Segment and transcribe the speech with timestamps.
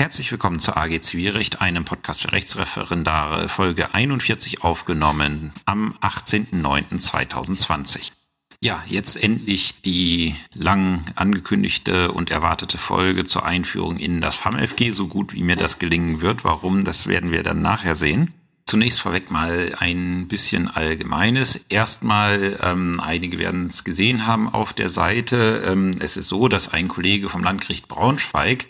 [0.00, 8.12] Herzlich willkommen zur AG Zivilrecht, einem Podcast für Rechtsreferendare, Folge 41 aufgenommen am 18.09.2020.
[8.60, 15.08] Ja, jetzt endlich die lang angekündigte und erwartete Folge zur Einführung in das FAMFG, so
[15.08, 16.44] gut wie mir das gelingen wird.
[16.44, 18.32] Warum, das werden wir dann nachher sehen.
[18.66, 21.56] Zunächst vorweg mal ein bisschen Allgemeines.
[21.70, 25.64] Erstmal, ähm, einige werden es gesehen haben auf der Seite.
[25.66, 28.68] Ähm, es ist so, dass ein Kollege vom Landgericht Braunschweig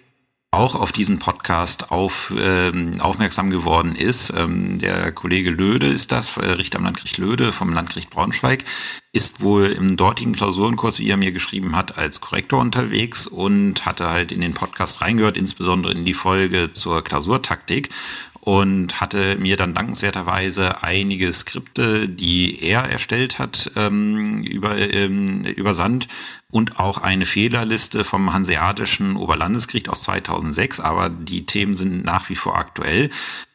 [0.50, 4.32] auch auf diesen Podcast auf, ähm, aufmerksam geworden ist.
[4.34, 8.64] Ähm, der Kollege Löde ist das, äh, Richter am Landgericht Löde vom Landgericht Braunschweig,
[9.12, 14.08] ist wohl im dortigen Klausurenkurs, wie er mir geschrieben hat, als Korrektor unterwegs und hatte
[14.08, 17.90] halt in den Podcast reingehört, insbesondere in die Folge zur Klausurtaktik
[18.48, 26.08] und hatte mir dann dankenswerterweise einige Skripte, die er erstellt hat, ähm, über, ähm, übersandt
[26.50, 32.36] und auch eine Fehlerliste vom Hanseatischen Oberlandesgericht aus 2006, aber die Themen sind nach wie
[32.36, 33.10] vor aktuell.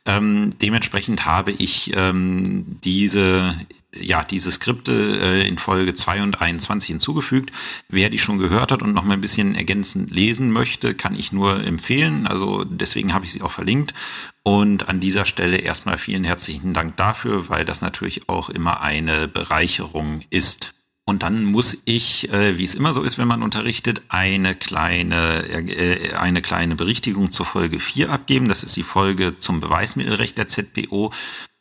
[0.06, 3.56] Ähm, dementsprechend habe ich ähm, diese
[3.95, 7.52] ja, diese Skripte äh, in Folge 2 und 21 hinzugefügt.
[7.89, 11.32] Wer die schon gehört hat und noch mal ein bisschen ergänzend lesen möchte, kann ich
[11.32, 12.26] nur empfehlen.
[12.26, 13.94] Also deswegen habe ich sie auch verlinkt.
[14.44, 19.30] Und an dieser Stelle erstmal vielen herzlichen Dank dafür, weil das natürlich auch immer eine
[19.30, 20.73] Bereicherung ist.
[21.05, 25.45] Und dann muss ich, äh, wie es immer so ist, wenn man unterrichtet, eine kleine,
[25.49, 28.47] äh, eine kleine Berichtigung zur Folge 4 abgeben.
[28.47, 31.11] Das ist die Folge zum Beweismittelrecht der ZBO.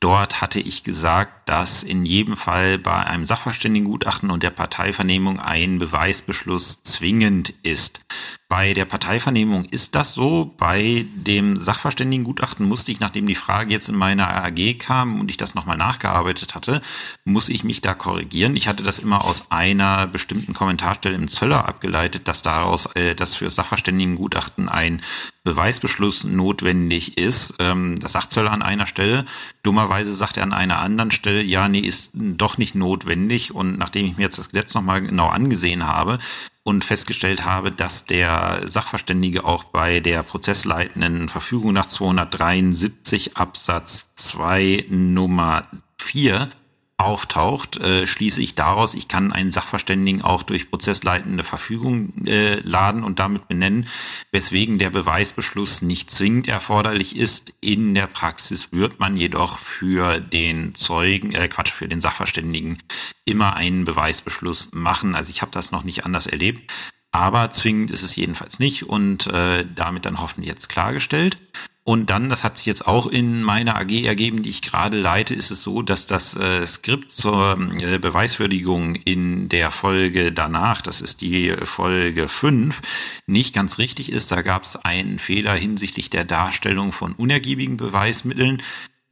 [0.03, 5.79] Dort hatte ich gesagt, dass in jedem Fall bei einem Sachverständigengutachten und der Parteivernehmung ein
[5.79, 8.01] Beweisbeschluss zwingend ist.
[8.49, 10.55] Bei der Parteivernehmung ist das so.
[10.59, 15.37] Bei dem Sachverständigengutachten musste ich, nachdem die Frage jetzt in meiner AG kam und ich
[15.37, 16.83] das nochmal nachgearbeitet hatte,
[17.25, 18.57] muss ich mich da korrigieren.
[18.57, 23.37] Ich hatte das immer aus einer bestimmten Kommentarstelle im Zöller abgeleitet, dass daraus, äh, dass
[23.37, 25.01] für Sachverständigengutachten ein
[25.45, 27.55] Beweisbeschluss notwendig ist.
[27.59, 29.25] Ähm, das sagt Zöller an einer Stelle.
[29.63, 33.55] Dummerweise sagt er an einer anderen Stelle, ja, nee, ist doch nicht notwendig.
[33.55, 36.19] Und nachdem ich mir jetzt das Gesetz nochmal genau angesehen habe,
[36.65, 44.87] und festgestellt habe, dass der Sachverständige auch bei der prozessleitenden Verfügung nach 273 Absatz 2
[44.89, 45.67] Nummer
[45.99, 46.51] 4
[46.97, 53.03] auftaucht, äh, schließe ich daraus, ich kann einen Sachverständigen auch durch prozessleitende Verfügung äh, laden
[53.03, 53.89] und damit benennen,
[54.31, 57.55] weswegen der Beweisbeschluss nicht zwingend erforderlich ist.
[57.61, 62.79] In der Praxis wird man jedoch für den Zeugen, äh, Quatsch, für den Sachverständigen
[63.25, 65.15] immer einen Beweisbeschluss machen.
[65.15, 66.73] Also ich habe das noch nicht anders erlebt.
[67.13, 71.37] Aber zwingend ist es jedenfalls nicht und äh, damit dann hoffentlich jetzt klargestellt.
[71.85, 75.35] Und dann, das hat sich jetzt auch in meiner AG ergeben, die ich gerade leite,
[75.35, 81.01] ist es so, dass das äh, Skript zur äh, Beweiswürdigung in der Folge danach, das
[81.01, 82.81] ist die Folge 5,
[83.27, 84.31] nicht ganz richtig ist.
[84.31, 88.63] Da gab es einen Fehler hinsichtlich der Darstellung von unergiebigen Beweismitteln.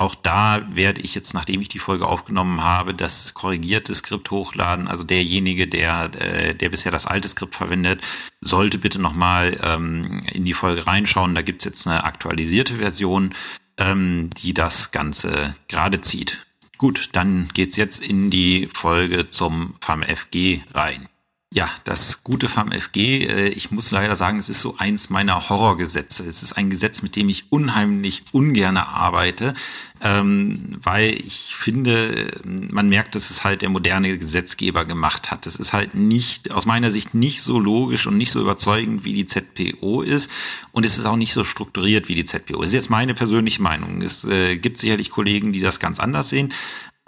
[0.00, 4.88] Auch da werde ich jetzt, nachdem ich die Folge aufgenommen habe, das korrigierte Skript hochladen.
[4.88, 8.00] Also derjenige, der, äh, der bisher das alte Skript verwendet,
[8.40, 11.34] sollte bitte nochmal ähm, in die Folge reinschauen.
[11.34, 13.34] Da gibt's jetzt eine aktualisierte Version,
[13.76, 16.46] ähm, die das Ganze gerade zieht.
[16.78, 21.09] Gut, dann geht's jetzt in die Folge zum FAMFG rein.
[21.52, 26.24] Ja, das gute FAMFG, äh, ich muss leider sagen, es ist so eins meiner Horrorgesetze.
[26.24, 29.54] Es ist ein Gesetz, mit dem ich unheimlich ungerne arbeite,
[30.00, 35.44] ähm, weil ich finde, man merkt, dass es halt der moderne Gesetzgeber gemacht hat.
[35.44, 39.12] Es ist halt nicht, aus meiner Sicht nicht so logisch und nicht so überzeugend, wie
[39.12, 40.30] die ZPO ist.
[40.70, 42.60] Und es ist auch nicht so strukturiert wie die ZPO.
[42.60, 44.02] Das ist jetzt meine persönliche Meinung.
[44.02, 46.54] Es äh, gibt sicherlich Kollegen, die das ganz anders sehen.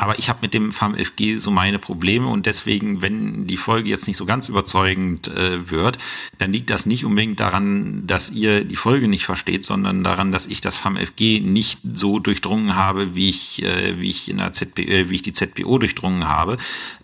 [0.02, 4.08] Aber ich habe mit dem FAMFG so meine Probleme und deswegen, wenn die Folge jetzt
[4.08, 5.96] nicht so ganz überzeugend äh, wird,
[6.38, 10.48] dann liegt das nicht unbedingt daran, dass ihr die Folge nicht versteht, sondern daran, dass
[10.48, 14.80] ich das FAMFG nicht so durchdrungen habe, wie ich, äh, wie ich in der ZP,
[14.80, 16.58] äh, wie ich die ZPO durchdrungen habe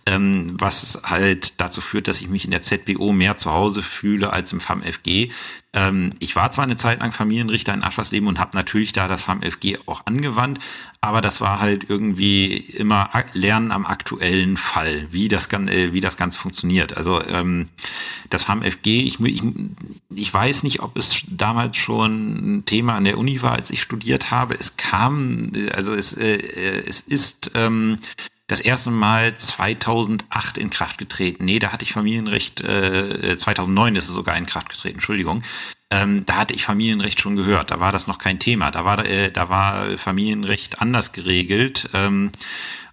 [0.09, 4.33] ähm, was halt dazu führt, dass ich mich in der ZBO mehr zu Hause fühle
[4.33, 5.29] als im FAMFG.
[5.71, 9.23] Ähm, ich war zwar eine Zeit lang Familienrichter in Aschersleben und habe natürlich da das
[9.23, 10.57] FAMFG auch angewandt,
[10.99, 16.17] aber das war halt irgendwie immer Lernen am aktuellen Fall, wie das, äh, wie das
[16.17, 16.97] Ganze funktioniert.
[16.97, 17.69] Also ähm,
[18.31, 19.43] das FAMFG, ich, ich,
[20.15, 23.83] ich weiß nicht, ob es damals schon ein Thema an der Uni war, als ich
[23.83, 24.55] studiert habe.
[24.59, 27.97] Es kam, also es, äh, äh es ist ähm,
[28.49, 31.45] das erste Mal 2008 in Kraft getreten.
[31.45, 35.43] Nee, da hatte ich Familienrecht, äh, 2009 ist es sogar in Kraft getreten, Entschuldigung.
[35.91, 38.71] Ähm, da hatte ich Familienrecht schon gehört, da war das noch kein Thema.
[38.71, 41.89] Da war, äh, da war Familienrecht anders geregelt.
[41.93, 42.31] Ähm,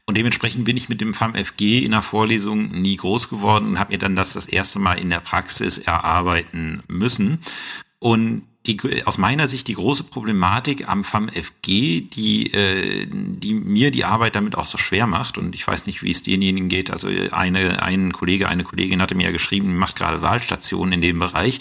[0.04, 3.94] und dementsprechend bin ich mit dem FAMFG in der Vorlesung nie groß geworden und habe
[3.94, 7.40] mir dann das das erste Mal in der Praxis erarbeiten müssen.
[7.98, 14.04] Und die, aus meiner Sicht die große Problematik am FAM-FG, die, äh, die mir die
[14.04, 15.38] Arbeit damit auch so schwer macht.
[15.38, 16.90] Und ich weiß nicht, wie es denjenigen geht.
[16.90, 21.18] Also eine, ein Kollege, eine Kollegin hatte mir ja geschrieben, macht gerade Wahlstationen in dem
[21.18, 21.60] Bereich.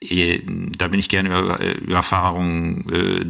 [0.00, 3.24] Äh, da bin ich gerne über, über Erfahrungen äh,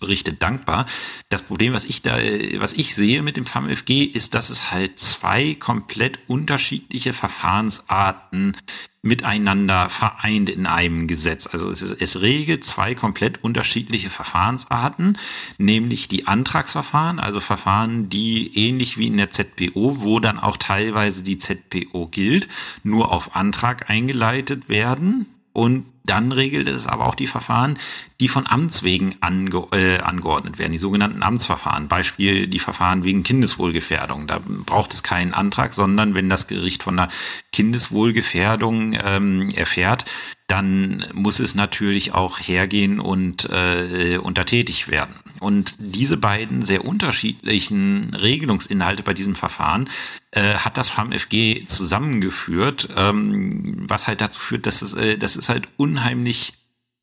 [0.00, 0.86] berichtet dankbar.
[1.28, 2.16] Das Problem, was ich da,
[2.58, 8.56] was ich sehe mit dem FAMFG, ist, dass es halt zwei komplett unterschiedliche Verfahrensarten
[9.04, 11.46] miteinander vereint in einem Gesetz.
[11.46, 15.18] Also es, es regelt zwei komplett unterschiedliche Verfahrensarten,
[15.58, 21.22] nämlich die Antragsverfahren, also Verfahren, die ähnlich wie in der ZPO, wo dann auch teilweise
[21.22, 22.48] die ZPO gilt,
[22.82, 27.78] nur auf Antrag eingeleitet werden und dann regelt es aber auch die Verfahren,
[28.20, 31.88] die von Amts wegen ange äh, angeordnet werden, die sogenannten Amtsverfahren.
[31.88, 34.26] Beispiel die Verfahren wegen Kindeswohlgefährdung.
[34.26, 37.08] Da braucht es keinen Antrag, sondern wenn das Gericht von einer
[37.52, 40.04] Kindeswohlgefährdung ähm, erfährt,
[40.46, 45.14] dann muss es natürlich auch hergehen und, äh, und da tätig werden.
[45.40, 49.88] Und diese beiden sehr unterschiedlichen Regelungsinhalte bei diesem Verfahren
[50.30, 55.48] äh, hat das FAMFG zusammengeführt, ähm, was halt dazu führt, dass es, äh, dass es
[55.48, 56.54] halt unheimlich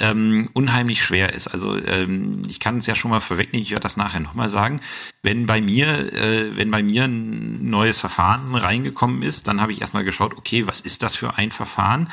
[0.02, 1.48] ähm, unheimlich schwer ist.
[1.48, 4.82] Also ähm, ich kann es ja schon mal vorwegnehmen, ich werde das nachher nochmal sagen.
[5.22, 9.82] Wenn bei mir, äh, wenn bei mir ein neues Verfahren reingekommen ist, dann habe ich
[9.82, 12.10] erstmal geschaut, okay, was ist das für ein Verfahren?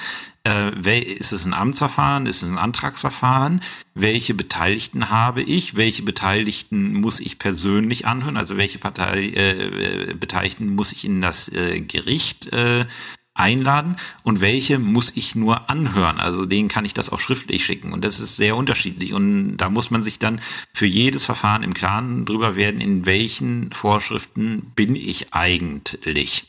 [0.48, 2.26] Äh, ist es ein Amtsverfahren?
[2.26, 3.60] Ist es ein Antragsverfahren?
[3.94, 5.76] Welche Beteiligten habe ich?
[5.76, 8.36] Welche Beteiligten muss ich persönlich anhören?
[8.36, 12.86] Also welche Partei, äh, Beteiligten muss ich in das äh, Gericht äh,
[13.34, 16.18] einladen und welche muss ich nur anhören.
[16.18, 19.70] Also denen kann ich das auch schriftlich schicken und das ist sehr unterschiedlich und da
[19.70, 20.40] muss man sich dann
[20.72, 26.44] für jedes Verfahren im Klaren drüber werden, in welchen Vorschriften bin ich eigentlich.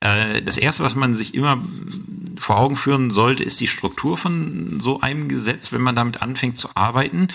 [0.00, 1.62] Äh, das erste, was man sich immer
[2.38, 6.58] vor Augen führen sollte, ist die Struktur von so einem Gesetz, wenn man damit anfängt
[6.58, 7.28] zu arbeiten.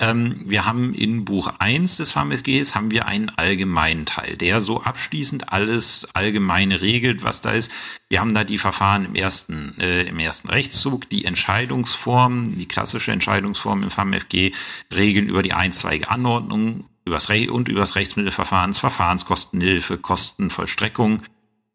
[0.00, 4.80] Ähm, wir haben in Buch 1 des VMSGs haben wir einen allgemeinen Teil, der so
[4.80, 7.72] abschließend alles allgemeine regelt, was da ist.
[8.08, 13.10] Wir haben da die Verfahren im ersten, äh, im ersten Rechtszug, die Entscheidungsform, die klassische
[13.10, 14.52] Entscheidungsform im VMFG,
[14.94, 21.22] Regeln über die einzweige Anordnung übers Re und übers Rechtsmittelverfahrens, Verfahrenskostenhilfe, Kostenvollstreckung,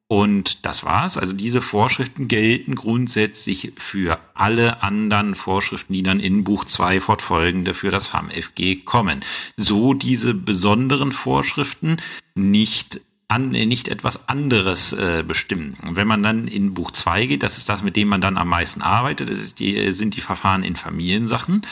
[0.08, 1.18] und das war's.
[1.18, 7.74] Also diese Vorschriften gelten grundsätzlich für alle anderen Vorschriften, die dann in Buch 2 fortfolgende
[7.74, 9.22] für das FAMFG kommen.
[9.58, 11.98] So diese besonderen Vorschriften
[12.36, 15.78] nicht an, nicht etwas anderes äh, bestimmen.
[15.82, 18.38] Und wenn man dann in Buch 2 geht, das ist das, mit dem man dann
[18.38, 21.64] am meisten arbeitet, das ist die, sind die Verfahren in Familiensachen.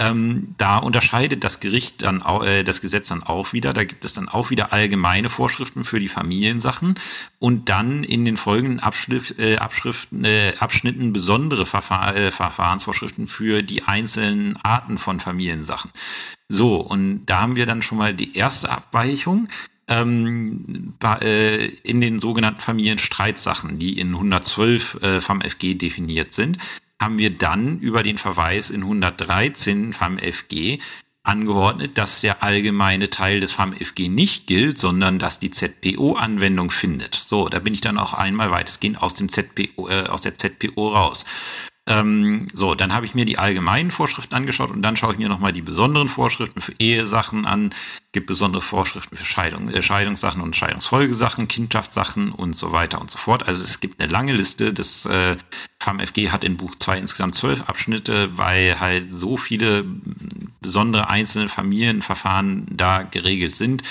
[0.00, 3.74] Ähm, da unterscheidet das Gericht dann auch, äh, das Gesetz dann auch wieder.
[3.74, 6.94] Da gibt es dann auch wieder allgemeine Vorschriften für die Familiensachen
[7.38, 13.62] und dann in den folgenden Abschrift, äh, Abschriften, äh, Abschnitten besondere Verfahr äh, Verfahrensvorschriften für
[13.62, 15.90] die einzelnen Arten von Familiensachen.
[16.48, 19.48] So, und da haben wir dann schon mal die erste Abweichung
[19.86, 26.56] ähm, äh, in den sogenannten Familienstreitsachen, die in 112 äh, vom FG definiert sind
[27.00, 30.78] haben wir dann über den Verweis in 113 FAMFG
[31.22, 37.14] angeordnet, dass der allgemeine Teil des FAMFG nicht gilt, sondern dass die ZPO-Anwendung findet.
[37.14, 40.88] So, da bin ich dann auch einmal weitestgehend aus dem ZPO, äh, aus der ZPO
[40.88, 41.24] raus.
[41.86, 45.28] Ähm, so, dann habe ich mir die allgemeinen Vorschriften angeschaut und dann schaue ich mir
[45.28, 47.74] nochmal die besonderen Vorschriften für Ehesachen an.
[48.12, 53.18] Gibt besondere Vorschriften für Scheidung, äh, Scheidungssachen und Scheidungsfolgesachen, Kindschaftssachen und so weiter und so
[53.18, 53.48] fort.
[53.48, 54.74] Also es gibt eine lange Liste.
[54.74, 55.36] Das äh,
[55.78, 59.84] FAMFG hat in Buch 2 insgesamt zwölf Abschnitte, weil halt so viele
[60.60, 63.82] besondere einzelne Familienverfahren da geregelt sind,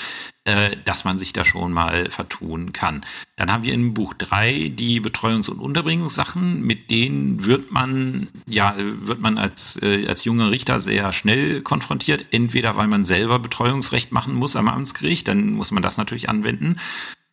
[0.44, 3.02] äh, dass man sich da schon mal vertun kann.
[3.36, 8.74] Dann haben wir im Buch drei die Betreuungs- und Unterbringungssachen, mit denen wird man, ja,
[8.78, 12.24] wird man als, äh, als junger Richter sehr schnell konfrontiert.
[12.30, 16.76] Entweder weil man selber Betreuungsrecht machen muss am Amtsgericht, dann muss man das natürlich anwenden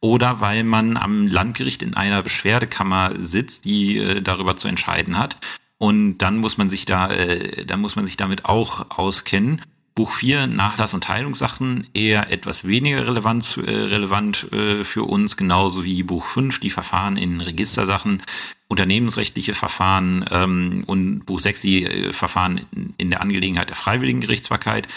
[0.02, 5.38] oder weil man am Landgericht in einer Beschwerdekammer sitzt, die äh, darüber zu entscheiden hat.
[5.78, 9.62] Und dann muss man sich da, dann muss man sich damit auch auskennen.
[9.98, 15.84] Buch 4, Nachlass- und Teilungssachen, eher etwas weniger relevant, äh, relevant äh, für uns, genauso
[15.84, 18.22] wie Buch 5, die Verfahren in Registersachen,
[18.68, 22.68] unternehmensrechtliche Verfahren ähm, und Buch 6, die äh, Verfahren
[23.00, 24.88] in der Angelegenheit der freiwilligen Gerichtsbarkeit.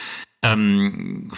[0.42, 1.30] Ähm,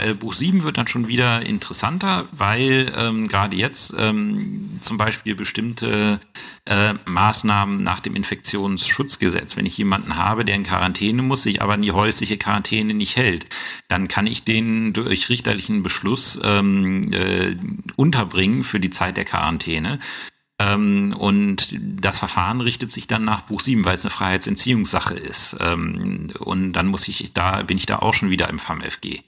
[0.00, 5.34] äh, Buch 7 wird dann schon wieder interessanter, weil ähm, gerade jetzt ähm, zum Beispiel
[5.34, 6.20] bestimmte
[6.66, 11.72] äh, Maßnahmen nach dem Infektionsschutzgesetz, wenn ich jemanden habe, der in Quarantäne muss, sich aber
[11.72, 13.46] an die häusliche Quarantäne nicht hält,
[13.88, 17.56] dann kann ich den durch richterlichen Beschluss ähm, äh,
[17.96, 20.00] unterbringen für die Zeit der Quarantäne.
[20.60, 25.56] Ähm, und das Verfahren richtet sich dann nach Buch 7, weil es eine Freiheitsentziehungssache ist.
[25.58, 29.22] Ähm, und dann muss ich da, bin ich da auch schon wieder im FAMFG.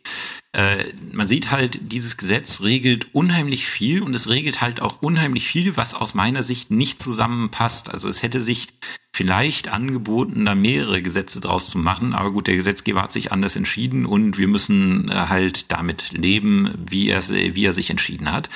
[0.53, 5.47] Äh, man sieht halt, dieses Gesetz regelt unheimlich viel und es regelt halt auch unheimlich
[5.47, 7.91] viel, was aus meiner Sicht nicht zusammenpasst.
[7.91, 8.69] Also es hätte sich
[9.15, 13.57] vielleicht angeboten, da mehrere Gesetze draus zu machen, aber gut, der Gesetzgeber hat sich anders
[13.57, 18.51] entschieden und wir müssen äh, halt damit leben, wie er, wie er sich entschieden hat.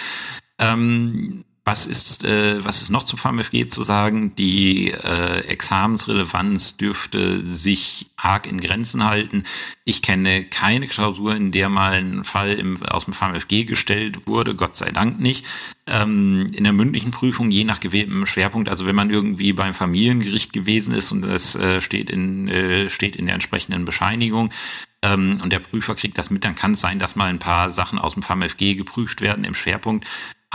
[0.58, 4.36] Ähm, was ist, äh, was ist noch zum VMFG zu sagen?
[4.36, 9.42] Die äh, Examensrelevanz dürfte sich arg in Grenzen halten.
[9.84, 14.54] Ich kenne keine Klausur, in der mal ein Fall im, aus dem VMFG gestellt wurde,
[14.54, 15.44] Gott sei Dank nicht.
[15.88, 20.52] Ähm, in der mündlichen Prüfung, je nach gewähltem Schwerpunkt, also wenn man irgendwie beim Familiengericht
[20.52, 24.52] gewesen ist und das äh, steht, in, äh, steht in der entsprechenden Bescheinigung,
[25.02, 27.70] ähm, und der Prüfer kriegt das mit, dann kann es sein, dass mal ein paar
[27.70, 30.06] Sachen aus dem VMFG geprüft werden im Schwerpunkt.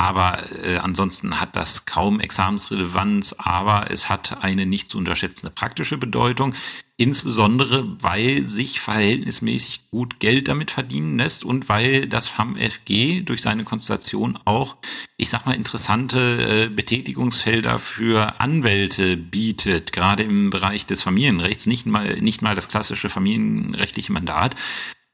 [0.01, 5.99] Aber äh, ansonsten hat das kaum Examensrelevanz, aber es hat eine nicht zu unterschätzende praktische
[5.99, 6.55] Bedeutung,
[6.97, 13.63] insbesondere weil sich verhältnismäßig gut Geld damit verdienen lässt und weil das FAMFG durch seine
[13.63, 14.77] Konstellation auch,
[15.17, 21.85] ich sag mal, interessante äh, Betätigungsfelder für Anwälte bietet, gerade im Bereich des Familienrechts, nicht
[21.85, 24.55] mal, nicht mal das klassische familienrechtliche Mandat,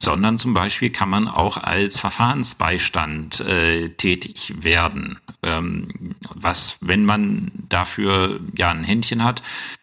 [0.00, 5.18] sondern zum Beispiel kann man auch als Verfahrensbeistand äh, tätig werden.
[5.42, 9.42] Ähm, was, wenn man dafür ja ein Händchen hat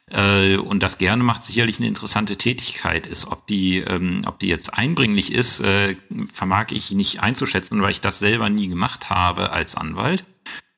[0.09, 3.27] äh, und das gerne macht, sicherlich eine interessante Tätigkeit ist.
[3.27, 5.95] Ob die, ähm, ob die jetzt einbringlich ist, äh,
[6.31, 10.25] vermag ich nicht einzuschätzen, weil ich das selber nie gemacht habe als Anwalt.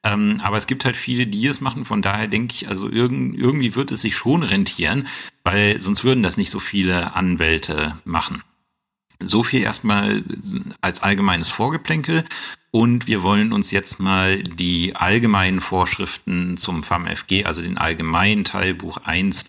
[0.03, 1.85] Ähm, aber es gibt halt viele, die es machen.
[1.85, 5.07] Von daher denke ich, also irgend, irgendwie wird es sich schon rentieren,
[5.43, 8.43] weil sonst würden das nicht so viele Anwälte machen.
[9.19, 10.23] So viel erstmal
[10.81, 12.23] als allgemeines Vorgeplänkel.
[12.71, 18.99] Und wir wollen uns jetzt mal die allgemeinen Vorschriften zum FAMFG, also den allgemeinen Teilbuch
[19.03, 19.45] 1,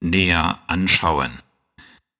[0.00, 1.38] näher anschauen.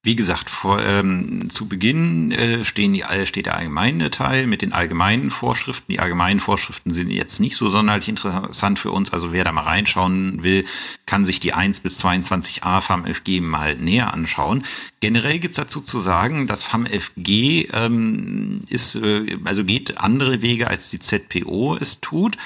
[0.07, 4.73] Wie gesagt, vor, ähm, zu Beginn äh, stehen die, steht der allgemeine Teil mit den
[4.73, 5.91] allgemeinen Vorschriften.
[5.91, 9.13] Die allgemeinen Vorschriften sind jetzt nicht so sonderlich interessant für uns.
[9.13, 10.65] Also wer da mal reinschauen will,
[11.07, 14.63] kann sich die 1 bis 22a FAMFG mal näher anschauen.
[15.01, 20.89] Generell gibt's dazu zu sagen, das FAMFG ähm, ist, äh, also geht andere Wege als
[20.89, 22.37] die ZPO es tut.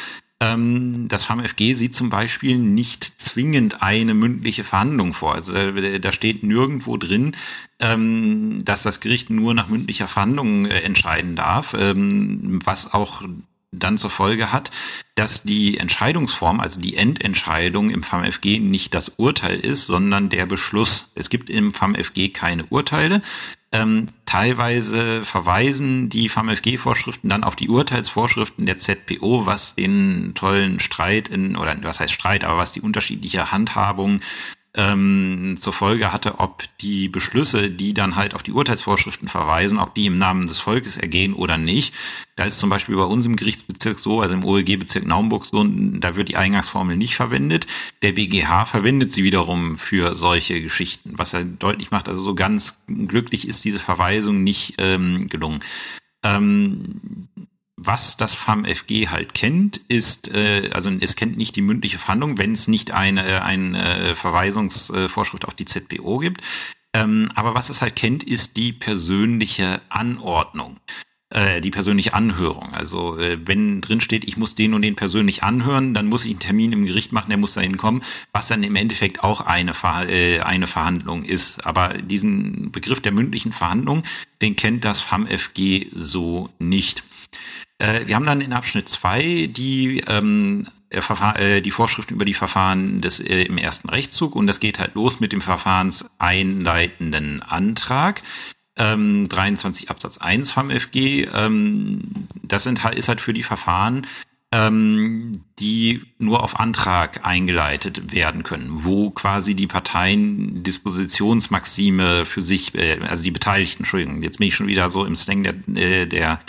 [0.42, 5.35] Ähm, das FAMFG sieht zum Beispiel nicht zwingend eine mündliche Verhandlung vor.
[5.35, 7.37] Also äh, da steht nirgendwo drin,
[7.78, 13.23] ähm, dass das Gericht nur nach mündlicher Verhandlung äh, entscheiden darf, ähm, was auch
[13.73, 14.70] dann zur Folge hat,
[15.14, 21.12] dass die Entscheidungsform, also die Endentscheidung im FAMFG nicht das Urteil ist, sondern der Beschluss.
[21.14, 23.23] Es gibt im FAMFG keine Urteile.
[23.72, 31.28] Ähm, teilweise verweisen die FAMFG-Vorschriften dann auf die Urteilsvorschriften der ZPO, was den tollen Streit
[31.28, 34.20] in, oder was heißt Streit, aber was die unterschiedliche Handhabung
[34.74, 39.94] ähm, zur Folge hatte, ob die Beschlüsse, die dann halt auf die Urteilsvorschriften verweisen, ob
[39.94, 41.94] die im Namen des Volkes ergehen oder nicht.
[42.36, 46.14] Da ist zum Beispiel bei uns im Gerichtsbezirk so, also im OLG-Bezirk Naumburg so, da
[46.14, 47.66] wird die Eingangsformel nicht verwendet.
[48.02, 52.76] Der BGH verwendet sie wiederum für solche Geschichten, was er deutlich macht, also so ganz
[52.86, 55.60] glücklich ist diese Verweisung nicht ähm, gelungen.
[56.22, 57.28] Ähm,
[57.82, 62.52] was das FAMFG halt kennt, ist, äh, also es kennt nicht die mündliche Verhandlung, wenn
[62.52, 66.42] es nicht eine, äh, eine Verweisungsvorschrift auf die ZBO gibt.
[66.92, 70.76] Ähm, aber was es halt kennt, ist die persönliche Anordnung
[71.30, 72.75] äh, die persönliche Anhörung.
[72.75, 76.32] Also äh, wenn drin steht, ich muss den und den persönlich anhören, dann muss ich
[76.32, 79.75] einen Termin im Gericht machen, der muss dahin kommen, was dann im Endeffekt auch eine,
[79.75, 81.64] Ver äh, eine Verhandlung ist.
[81.64, 84.02] Aber diesen Begriff der mündlichen Verhandlung,
[84.42, 87.04] den kennt das FAMFG so nicht.
[87.80, 93.00] Äh, wir haben dann in Abschnitt zwei die ähm, äh, die Vorschriften über die Verfahren
[93.00, 98.22] des, äh, im ersten Rechtszug und das geht halt los mit dem verfahrenseinleitenden Antrag.
[98.76, 101.28] Ähm, 23 Absatz 1 vom FG.
[101.34, 102.02] Ähm,
[102.42, 104.06] das sind, ist halt für die Verfahren,
[104.52, 112.75] ähm, die nur auf Antrag eingeleitet werden können, wo quasi die Parteien Dispositionsmaxime für sich,
[112.75, 116.06] äh, also die Beteiligten, Entschuldigung, jetzt bin ich schon wieder so im Slang der, äh,
[116.06, 116.40] der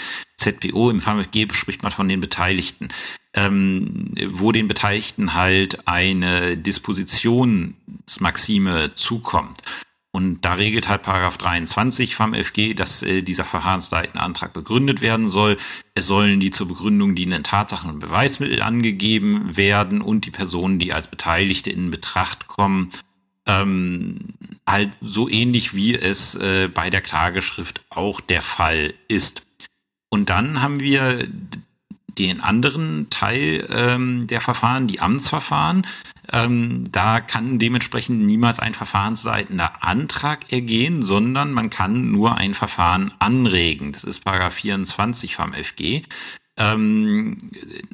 [0.41, 2.89] ZPO, im VMG spricht man von den Beteiligten,
[3.33, 9.61] ähm, wo den Beteiligten halt eine Dispositionsmaxime zukommt.
[10.13, 15.55] Und da regelt halt Paragraph 23 vom FG, dass äh, dieser Verfahrensleitenantrag begründet werden soll.
[15.95, 20.91] Es sollen die zur Begründung dienenden Tatsachen und Beweismittel angegeben werden und die Personen, die
[20.91, 22.91] als Beteiligte in Betracht kommen,
[23.45, 24.33] ähm,
[24.67, 29.43] halt so ähnlich wie es äh, bei der Klageschrift auch der Fall ist.
[30.13, 31.27] Und dann haben wir
[32.19, 35.87] den anderen Teil ähm, der Verfahren, die Amtsverfahren,
[36.31, 43.11] ähm, da kann dementsprechend niemals ein verfahrensseitender Antrag ergehen, sondern man kann nur ein Verfahren
[43.19, 43.91] anregen.
[43.91, 46.03] Das ist Paragraph 24 vom FG.
[46.57, 47.37] Ähm,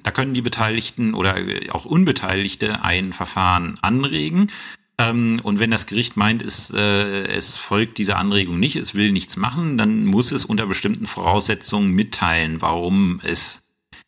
[0.04, 1.36] da können die Beteiligten oder
[1.72, 4.52] auch Unbeteiligte ein Verfahren anregen.
[5.00, 9.12] Ähm, und wenn das Gericht meint, es, äh, es folgt dieser Anregung nicht, es will
[9.12, 13.62] nichts machen, dann muss es unter bestimmten Voraussetzungen mitteilen, warum es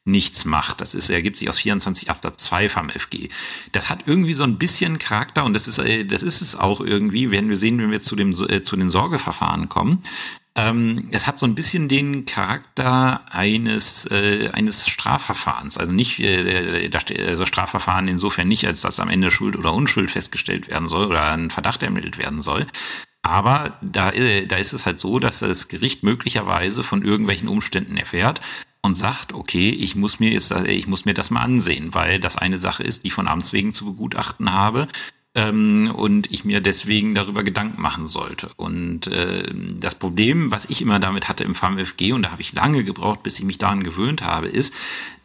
[0.05, 0.81] nichts macht.
[0.81, 3.29] Das ist, ergibt sich aus 24 Absatz 2 vom FG.
[3.71, 6.81] Das hat irgendwie so ein bisschen Charakter und das ist, äh, das ist es auch
[6.81, 10.03] irgendwie, werden wir sehen, wenn wir zu dem, äh, zu den Sorgeverfahren kommen.
[10.55, 16.89] Ähm, es hat so ein bisschen den Charakter eines äh, eines Strafverfahrens, also nicht äh,
[17.27, 21.31] also Strafverfahren insofern nicht, als dass am Ende Schuld oder Unschuld festgestellt werden soll oder
[21.31, 22.65] ein Verdacht ermittelt werden soll.
[23.21, 27.97] Aber da, äh, da ist es halt so, dass das Gericht möglicherweise von irgendwelchen Umständen
[27.97, 28.41] erfährt
[28.81, 32.37] und sagt, okay, ich muss mir ist, ich muss mir das mal ansehen, weil das
[32.37, 34.87] eine Sache ist, die von Amts wegen zu begutachten habe
[35.35, 38.49] ähm, und ich mir deswegen darüber Gedanken machen sollte.
[38.55, 39.43] Und äh,
[39.79, 43.21] das Problem, was ich immer damit hatte im FAMFG, und da habe ich lange gebraucht,
[43.21, 44.73] bis ich mich daran gewöhnt habe, ist,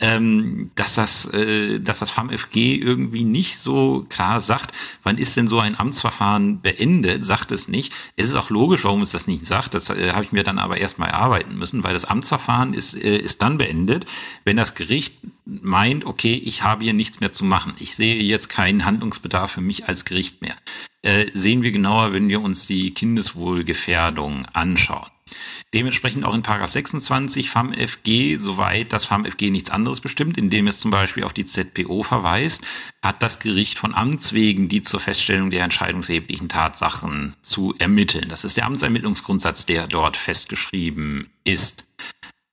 [0.00, 5.48] ähm, dass das, äh, dass das FAMFG irgendwie nicht so klar sagt, wann ist denn
[5.48, 7.94] so ein Amtsverfahren beendet, sagt es nicht.
[8.16, 9.72] Es ist auch logisch, warum es das nicht sagt.
[9.72, 13.16] Das äh, habe ich mir dann aber erstmal erarbeiten müssen, weil das Amtsverfahren ist, äh,
[13.16, 14.04] ist dann beendet,
[14.44, 17.74] wenn das Gericht meint, okay, ich habe hier nichts mehr zu machen.
[17.78, 20.56] Ich sehe jetzt keinen Handlungsbedarf für mich als Gericht mehr.
[21.02, 25.08] Äh, sehen wir genauer, wenn wir uns die Kindeswohlgefährdung anschauen.
[25.72, 30.90] Dementsprechend auch in Paragraph 26 FAMFG, soweit das FAMFG nichts anderes bestimmt, indem es zum
[30.90, 32.62] Beispiel auf die ZPO verweist,
[33.02, 38.28] hat das Gericht von Amts wegen die zur Feststellung der entscheidungserheblichen Tatsachen zu ermitteln.
[38.28, 41.86] Das ist der Amtsermittlungsgrundsatz, der dort festgeschrieben ist.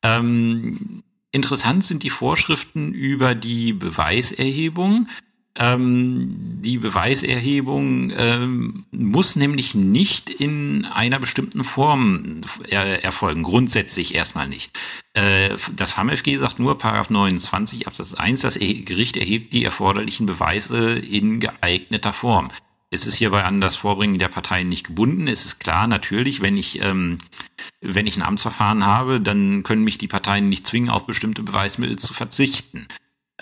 [0.04, 5.08] Ähm, Interessant sind die Vorschriften über die Beweiserhebung.
[5.56, 14.48] Ähm, die Beweiserhebung ähm, muss nämlich nicht in einer bestimmten Form er erfolgen, grundsätzlich erstmal
[14.48, 14.78] nicht.
[15.14, 20.94] Äh, das FAMFG sagt nur, Paragraph 29 Absatz 1, das Gericht erhebt die erforderlichen Beweise
[20.94, 22.48] in geeigneter Form.
[22.94, 25.30] Es ist hierbei an das Vorbringen der Parteien nicht gebunden.
[25.30, 27.20] Es ist klar, natürlich, wenn ich, ähm,
[27.80, 31.98] wenn ich ein Amtsverfahren habe, dann können mich die Parteien nicht zwingen, auf bestimmte Beweismittel
[31.98, 32.90] zu verzichten.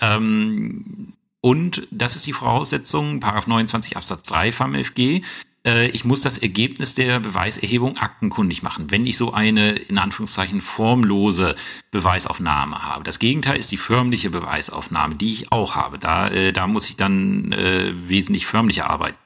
[0.00, 5.22] Ähm, und das ist die Voraussetzung, Paragraph 29 Absatz 3 vom FG.
[5.66, 10.60] Äh, ich muss das Ergebnis der Beweiserhebung aktenkundig machen, wenn ich so eine, in Anführungszeichen,
[10.60, 11.56] formlose
[11.90, 13.02] Beweisaufnahme habe.
[13.02, 15.98] Das Gegenteil ist die förmliche Beweisaufnahme, die ich auch habe.
[15.98, 19.18] Da, äh, da muss ich dann äh, wesentlich förmlicher arbeiten.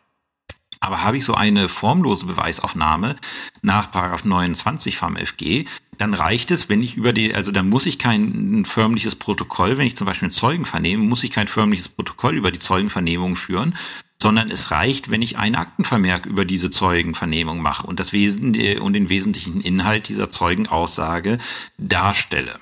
[0.84, 3.16] Aber habe ich so eine formlose Beweisaufnahme
[3.62, 5.64] nach Paragraph 29 vom FG,
[5.96, 9.86] dann reicht es, wenn ich über die, also dann muss ich kein förmliches Protokoll, wenn
[9.86, 13.74] ich zum Beispiel einen Zeugen vernehme, muss ich kein förmliches Protokoll über die Zeugenvernehmung führen,
[14.20, 18.92] sondern es reicht, wenn ich einen Aktenvermerk über diese Zeugenvernehmung mache und das Wesen und
[18.92, 21.38] den wesentlichen Inhalt dieser Zeugenaussage
[21.78, 22.60] darstelle.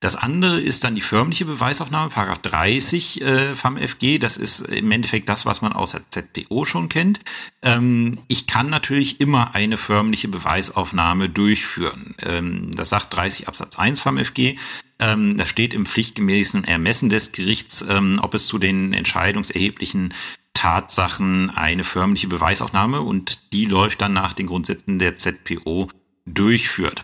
[0.00, 4.18] Das andere ist dann die förmliche Beweisaufnahme, Paragraph 30 äh, vom FG.
[4.18, 7.20] Das ist im Endeffekt das, was man aus der ZPO schon kennt.
[7.62, 12.14] Ähm, ich kann natürlich immer eine förmliche Beweisaufnahme durchführen.
[12.20, 14.54] Ähm, das sagt 30 Absatz 1 vom FG.
[15.00, 20.14] Ähm, das steht im pflichtgemäßen Ermessen des Gerichts, ähm, ob es zu den entscheidungserheblichen
[20.54, 25.88] Tatsachen eine förmliche Beweisaufnahme und die läuft dann nach den Grundsätzen der ZPO
[26.24, 27.02] durchführt.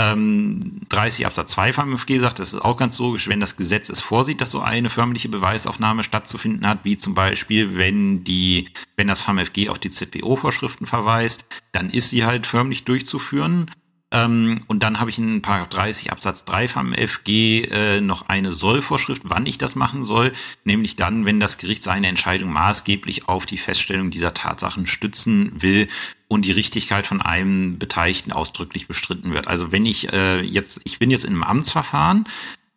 [0.00, 3.88] 30 ähm, Absatz 2 vom MFG sagt, das ist auch ganz logisch, wenn das Gesetz
[3.90, 9.08] es vorsieht, dass so eine förmliche Beweisaufnahme stattzufinden hat, wie zum Beispiel, wenn die, wenn
[9.08, 13.70] das VMFG auf die ZPO-Vorschriften verweist, dann ist sie halt förmlich durchzuführen.
[14.12, 18.52] Ähm, und dann habe ich in Paragraph 30 Absatz 3 vom FG äh, noch eine
[18.52, 20.32] Sollvorschrift, wann ich das machen soll,
[20.64, 25.86] nämlich dann, wenn das Gericht seine Entscheidung maßgeblich auf die Feststellung dieser Tatsachen stützen will
[26.26, 29.46] und die Richtigkeit von einem Beteiligten ausdrücklich bestritten wird.
[29.46, 32.26] Also wenn ich äh, jetzt, ich bin jetzt in einem Amtsverfahren,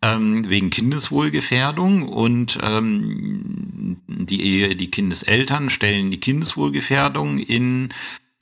[0.04, 7.90] ähm, wegen Kindeswohlgefährdung und ähm, die, die Kindeseltern stellen die Kindeswohlgefährdung in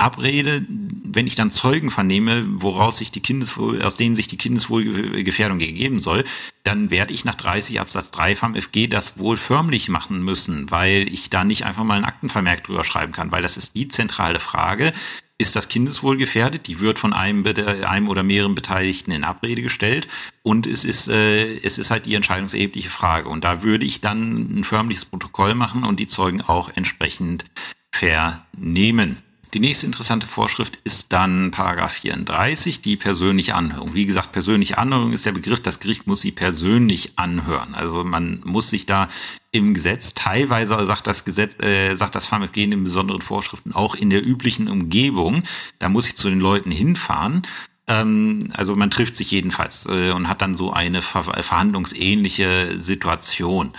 [0.01, 0.65] Abrede,
[1.13, 5.99] wenn ich dann Zeugen vernehme, woraus sich die Kindeswohl, aus denen sich die Kindeswohlgefährdung gegeben
[5.99, 6.23] soll,
[6.63, 11.07] dann werde ich nach 30 Absatz 3 vom FG das wohl förmlich machen müssen, weil
[11.11, 14.39] ich da nicht einfach mal einen Aktenvermerk drüber schreiben kann, weil das ist die zentrale
[14.39, 14.93] Frage.
[15.37, 16.67] Ist das Kindeswohl gefährdet?
[16.67, 17.43] Die wird von einem,
[17.87, 20.07] einem oder mehreren Beteiligten in Abrede gestellt
[20.43, 23.27] und es ist, äh, es ist halt die entscheidungserhebliche Frage.
[23.27, 27.45] Und da würde ich dann ein förmliches Protokoll machen und die Zeugen auch entsprechend
[27.91, 29.17] vernehmen.
[29.53, 33.93] Die nächste interessante Vorschrift ist dann Paragraph 34, die persönliche Anhörung.
[33.93, 37.75] Wie gesagt, persönliche Anhörung ist der Begriff, das Gericht muss sie persönlich anhören.
[37.75, 39.09] Also man muss sich da
[39.51, 44.09] im Gesetz, teilweise sagt das Gesetz, äh, sagt das VMFG in besonderen Vorschriften auch in
[44.09, 45.43] der üblichen Umgebung,
[45.79, 47.41] da muss ich zu den Leuten hinfahren
[47.87, 53.73] ähm, also man trifft sich jedenfalls äh, und hat dann so eine ver verhandlungsähnliche Situation.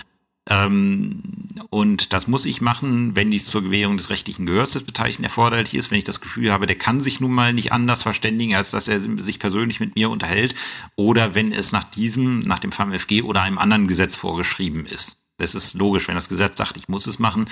[0.49, 1.21] Ähm,
[1.69, 5.73] und das muss ich machen, wenn dies zur Gewährung des rechtlichen Gehörs des Beteiligten erforderlich
[5.73, 8.71] ist, wenn ich das Gefühl habe, der kann sich nun mal nicht anders verständigen, als
[8.71, 10.55] dass er sich persönlich mit mir unterhält,
[10.95, 15.23] oder wenn es nach diesem, nach dem FAMFG oder einem anderen Gesetz vorgeschrieben ist.
[15.37, 17.45] Das ist logisch, wenn das Gesetz sagt, ich muss es machen,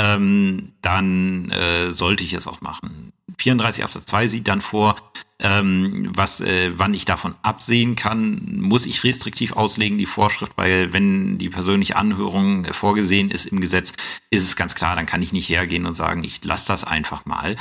[0.00, 3.12] ähm, dann äh, sollte ich es auch machen.
[3.36, 4.96] 34 Absatz 2 sieht dann vor,
[5.38, 10.94] ähm, was, äh, wann ich davon absehen kann, muss ich restriktiv auslegen, die Vorschrift, weil
[10.94, 13.92] wenn die persönliche Anhörung vorgesehen ist im Gesetz,
[14.30, 17.26] ist es ganz klar, dann kann ich nicht hergehen und sagen, ich lasse das einfach
[17.26, 17.56] mal.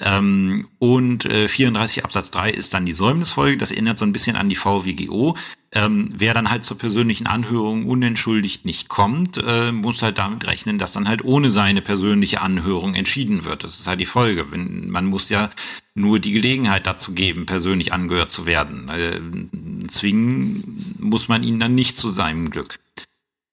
[0.00, 3.56] Ähm, und äh, 34 Absatz 3 ist dann die Säumnisfolge.
[3.56, 5.36] Das erinnert so ein bisschen an die VWGO.
[5.72, 10.78] Ähm, wer dann halt zur persönlichen Anhörung unentschuldigt nicht kommt, äh, muss halt damit rechnen,
[10.78, 13.64] dass dann halt ohne seine persönliche Anhörung entschieden wird.
[13.64, 14.52] Das ist halt die Folge.
[14.52, 15.50] Wenn, man muss ja
[15.94, 18.88] nur die Gelegenheit dazu geben, persönlich angehört zu werden.
[18.88, 22.78] Äh, zwingen muss man ihn dann nicht zu seinem Glück.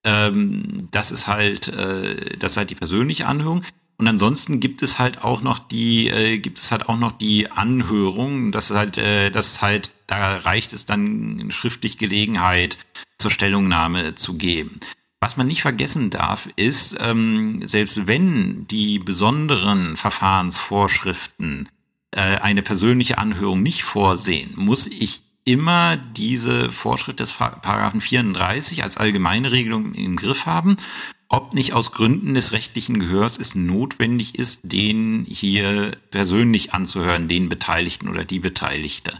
[0.04, 3.64] Ähm, das ist halt, äh, das ist halt die persönliche Anhörung.
[3.98, 7.50] Und ansonsten gibt es halt auch noch die, äh, gibt es halt auch noch die
[7.50, 8.52] Anhörung.
[8.52, 12.76] Das ist halt, äh, das ist halt, da reicht es dann schriftlich Gelegenheit
[13.18, 14.80] zur Stellungnahme zu geben.
[15.20, 21.70] Was man nicht vergessen darf, ist, ähm, selbst wenn die besonderen Verfahrensvorschriften
[22.10, 28.98] äh, eine persönliche Anhörung nicht vorsehen, muss ich immer diese Vorschrift des Paragraphen 34 als
[28.98, 30.76] allgemeine Regelung im Griff haben
[31.28, 37.48] ob nicht aus Gründen des rechtlichen Gehörs es notwendig ist, den hier persönlich anzuhören, den
[37.48, 39.18] Beteiligten oder die Beteiligte.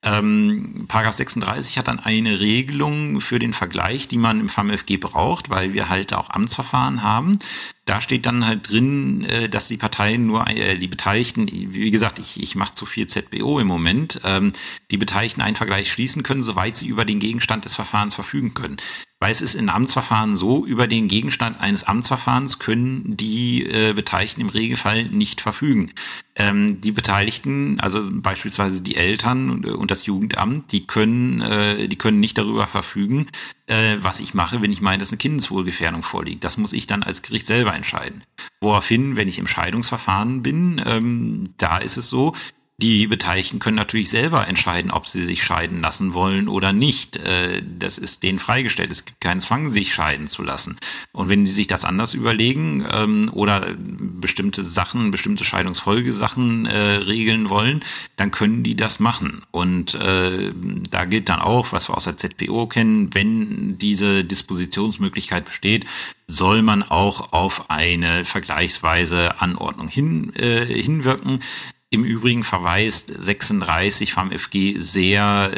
[0.00, 5.50] Ähm, Paragraph 36 hat dann eine Regelung für den Vergleich, die man im FAMFG braucht,
[5.50, 7.40] weil wir halt auch Amtsverfahren haben.
[7.84, 12.20] Da steht dann halt drin, äh, dass die Parteien nur, äh, die Beteiligten, wie gesagt,
[12.20, 14.52] ich, ich mache zu viel ZBO im Moment, ähm,
[14.92, 18.76] die Beteiligten einen Vergleich schließen können, soweit sie über den Gegenstand des Verfahrens verfügen können.
[19.20, 24.40] Weil es ist in Amtsverfahren so, über den Gegenstand eines Amtsverfahrens können die äh, Beteiligten
[24.40, 25.90] im Regelfall nicht verfügen.
[26.36, 31.96] Ähm, die Beteiligten, also beispielsweise die Eltern und, und das Jugendamt, die können, äh, die
[31.96, 33.26] können nicht darüber verfügen,
[33.66, 36.44] äh, was ich mache, wenn ich meine, dass eine Kindeswohlgefährdung vorliegt.
[36.44, 38.22] Das muss ich dann als Gericht selber entscheiden.
[38.60, 42.34] Woraufhin, wenn ich im Scheidungsverfahren bin, ähm, da ist es so,
[42.80, 47.16] die Beteiligten können natürlich selber entscheiden, ob sie sich scheiden lassen wollen oder nicht.
[47.16, 48.92] Äh, das ist denen freigestellt.
[48.92, 50.78] Es gibt keinen Zwang, sich scheiden zu lassen.
[51.10, 57.48] Und wenn die sich das anders überlegen ähm, oder bestimmte Sachen, bestimmte Scheidungsfolgesachen äh, regeln
[57.50, 57.82] wollen,
[58.14, 59.42] dann können die das machen.
[59.50, 60.52] Und äh,
[60.88, 65.84] da gilt dann auch, was wir aus der ZPO kennen, wenn diese Dispositionsmöglichkeit besteht,
[66.28, 71.40] soll man auch auf eine vergleichsweise Anordnung hin, äh, hinwirken.
[71.90, 75.50] Im Übrigen verweist 36 vom FG sehr,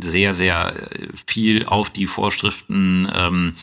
[0.00, 0.88] sehr, sehr
[1.26, 3.54] viel auf die Vorschriften ähm,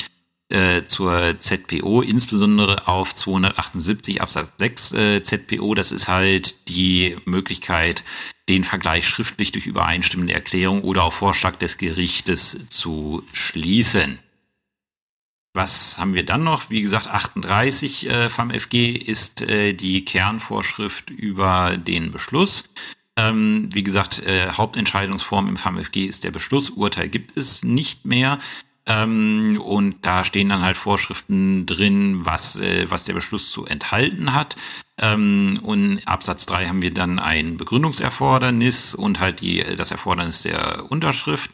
[0.49, 5.75] äh, zur ZPO, insbesondere auf 278 Absatz 6 äh, ZPO.
[5.75, 8.03] Das ist halt die Möglichkeit,
[8.49, 14.19] den Vergleich schriftlich durch übereinstimmende Erklärung oder auf Vorschlag des Gerichtes zu schließen.
[15.53, 16.69] Was haben wir dann noch?
[16.69, 22.65] Wie gesagt, 38 äh, vom FG ist äh, die Kernvorschrift über den Beschluss.
[23.17, 26.69] Ähm, wie gesagt, äh, Hauptentscheidungsform im FAMFG ist der Beschluss.
[26.69, 28.37] Urteil gibt es nicht mehr.
[28.85, 34.33] Ähm, und da stehen dann halt Vorschriften drin, was, äh, was der Beschluss zu enthalten
[34.33, 34.55] hat.
[34.97, 40.89] Ähm, und Absatz 3 haben wir dann ein Begründungserfordernis und halt die, das Erfordernis der
[40.89, 41.51] Unterschrift.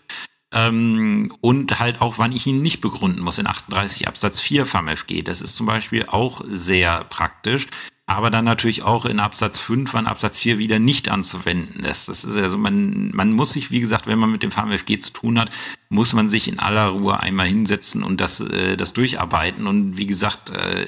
[0.56, 5.22] Ähm, und halt auch, wann ich ihn nicht begründen muss in 38 Absatz 4 FAMFG.
[5.22, 7.68] Das ist zum Beispiel auch sehr praktisch.
[8.08, 12.08] Aber dann natürlich auch in Absatz 5 an Absatz 4 wieder nicht anzuwenden ist.
[12.08, 15.12] Das ist also, man, man muss sich, wie gesagt, wenn man mit dem FAMFG zu
[15.12, 15.50] tun hat,
[15.89, 19.65] muss man sich in aller Ruhe einmal hinsetzen und das, äh, das durcharbeiten.
[19.65, 20.88] Und wie gesagt, äh,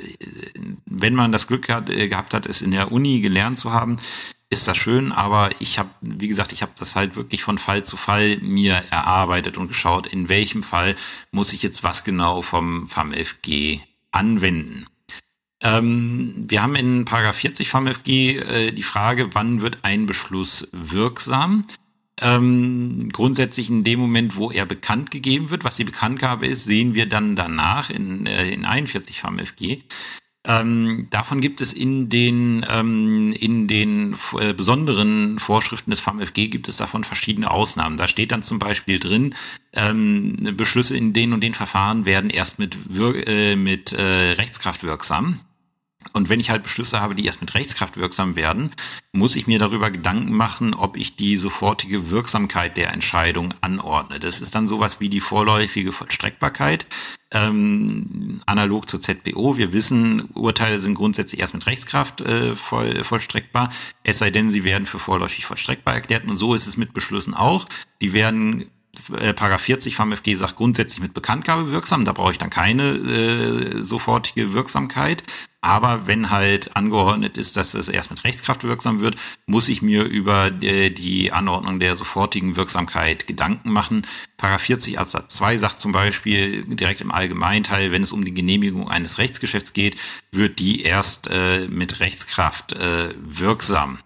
[0.85, 3.97] wenn man das Glück hat, äh, gehabt hat, es in der Uni gelernt zu haben,
[4.49, 7.83] ist das schön, aber ich habe, wie gesagt, ich habe das halt wirklich von Fall
[7.83, 10.95] zu Fall mir erarbeitet und geschaut, in welchem Fall
[11.31, 13.81] muss ich jetzt was genau vom FAMFG
[14.11, 14.87] anwenden.
[15.61, 21.65] Ähm, wir haben in Paragraph 40 FAMFG äh, die Frage, wann wird ein Beschluss wirksam?
[22.19, 26.93] Ähm, grundsätzlich in dem Moment, wo er bekannt gegeben wird, was die Bekanntgabe ist, sehen
[26.93, 29.83] wir dann danach in, äh, in 41 FAMFG.
[30.47, 36.69] Ähm, davon gibt es in den, ähm, in den äh, besonderen Vorschriften des FAMFG gibt
[36.69, 37.97] es davon verschiedene Ausnahmen.
[37.97, 39.35] Da steht dann zum Beispiel drin,
[39.73, 44.83] ähm, Beschlüsse in den und den Verfahren werden erst mit, Wir äh, mit äh, Rechtskraft
[44.83, 45.41] wirksam.
[46.13, 48.71] Und wenn ich halt Beschlüsse habe, die erst mit Rechtskraft wirksam werden,
[49.11, 54.19] muss ich mir darüber Gedanken machen, ob ich die sofortige Wirksamkeit der Entscheidung anordne.
[54.19, 56.85] Das ist dann sowas wie die vorläufige Vollstreckbarkeit,
[57.31, 59.57] ähm, analog zur ZBO.
[59.57, 63.69] Wir wissen, Urteile sind grundsätzlich erst mit Rechtskraft äh, voll, vollstreckbar,
[64.03, 66.25] es sei denn, sie werden für vorläufig vollstreckbar erklärt.
[66.25, 67.65] Und so ist es mit Beschlüssen auch.
[68.01, 68.69] Die werden
[69.19, 72.83] äh, Paragraph 40 vom FG sagt grundsätzlich mit Bekanntgabe wirksam, da brauche ich dann keine
[72.83, 75.23] äh, sofortige Wirksamkeit.
[75.61, 79.15] Aber wenn halt angeordnet ist, dass es erst mit Rechtskraft wirksam wird,
[79.47, 84.05] muss ich mir über äh, die Anordnung der sofortigen Wirksamkeit Gedanken machen.
[84.37, 88.87] Paragraph 40 Absatz 2 sagt zum Beispiel direkt im Allgemeinteil, wenn es um die Genehmigung
[88.87, 89.97] eines Rechtsgeschäfts geht,
[90.31, 93.99] wird die erst äh, mit Rechtskraft äh, wirksam.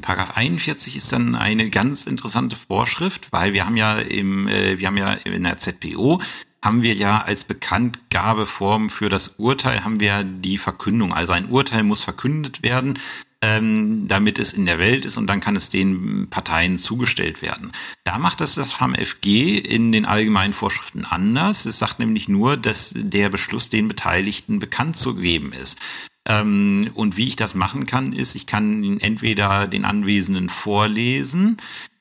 [0.00, 4.86] Paragraph 41 ist dann eine ganz interessante Vorschrift, weil wir haben ja im, äh, wir
[4.86, 6.20] haben ja in der ZPO
[6.64, 11.12] haben wir ja als Bekanntgabeform für das Urteil haben wir die Verkündung.
[11.12, 12.98] Also ein Urteil muss verkündet werden,
[13.42, 17.72] ähm, damit es in der Welt ist und dann kann es den Parteien zugestellt werden.
[18.04, 21.66] Da macht das das FAMFG in den allgemeinen Vorschriften anders.
[21.66, 25.78] Es sagt nämlich nur, dass der Beschluss den Beteiligten bekannt zu geben ist.
[26.26, 31.56] Ähm, und wie ich das machen kann, ist, ich kann entweder den Anwesenden vorlesen,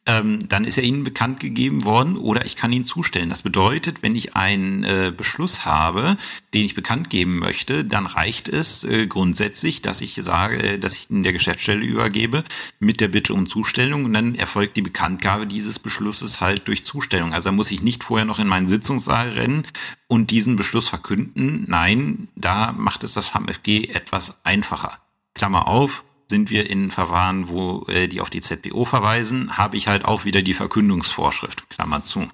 [0.08, 3.30] ähm, dann ist er Ihnen bekannt gegeben worden oder ich kann ihn zustellen.
[3.30, 6.18] Das bedeutet, wenn ich einen äh, Beschluss habe,
[6.56, 10.96] den ich bekannt geben möchte, dann reicht es äh, grundsätzlich, dass ich sage, äh, dass
[10.96, 12.44] ich ihn der Geschäftsstelle übergebe
[12.80, 17.34] mit der Bitte um Zustellung und dann erfolgt die Bekanntgabe dieses Beschlusses halt durch Zustellung.
[17.34, 19.64] Also da muss ich nicht vorher noch in meinen Sitzungssaal rennen
[20.08, 21.66] und diesen Beschluss verkünden.
[21.68, 24.98] Nein, da macht es das FAMFG etwas einfacher.
[25.36, 29.88] Klammer auf, sind wir in Verfahren, wo äh, die auf die ZBO verweisen, habe ich
[29.88, 32.28] halt auch wieder die Verkündungsvorschrift, Klammer zu.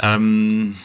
[0.00, 0.76] Ähm,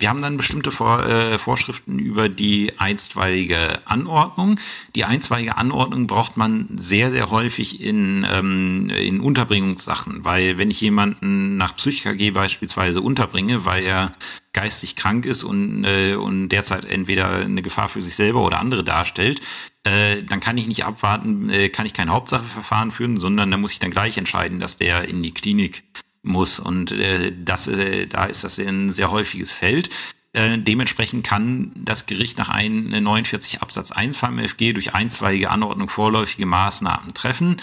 [0.00, 4.58] wir haben dann bestimmte Vor äh, Vorschriften über die einstweilige Anordnung.
[4.94, 10.80] Die einstweilige Anordnung braucht man sehr, sehr häufig in, ähm, in Unterbringungssachen, weil wenn ich
[10.80, 14.12] jemanden nach PsychKG beispielsweise unterbringe, weil er
[14.54, 18.82] geistig krank ist und, äh, und derzeit entweder eine Gefahr für sich selber oder andere
[18.82, 19.42] darstellt,
[19.84, 23.72] äh, dann kann ich nicht abwarten, äh, kann ich kein Hauptsacheverfahren führen, sondern da muss
[23.72, 25.84] ich dann gleich entscheiden, dass der in die Klinik
[26.22, 26.60] muss.
[26.60, 29.88] Und äh, das, äh, da ist das ein sehr häufiges Feld.
[30.32, 36.46] Äh, dementsprechend kann das Gericht nach 49 Absatz 1 vom FG durch einzweige Anordnung vorläufige
[36.46, 37.56] Maßnahmen treffen.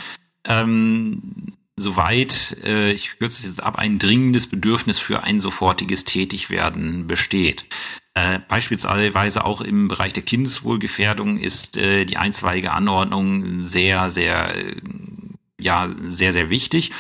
[0.44, 7.08] Ähm, soweit, äh, ich kürze es jetzt ab, ein dringendes Bedürfnis für ein sofortiges Tätigwerden
[7.08, 7.66] besteht.
[8.18, 14.76] Äh, beispielsweise auch im Bereich der Kindeswohlgefährdung ist äh, die einzweige Anordnung sehr, sehr, äh,
[15.60, 16.92] ja, sehr, sehr wichtig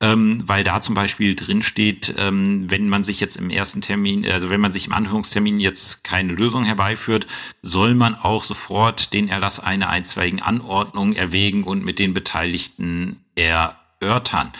[0.00, 4.28] ähm, weil da zum Beispiel drin steht, ähm, wenn man sich jetzt im ersten Termin,
[4.28, 7.26] also wenn man sich im Anhörungstermin jetzt keine Lösung herbeiführt,
[7.62, 14.52] soll man auch sofort den Erlass einer einstweiligen Anordnung erwägen und mit den Beteiligten erörtern.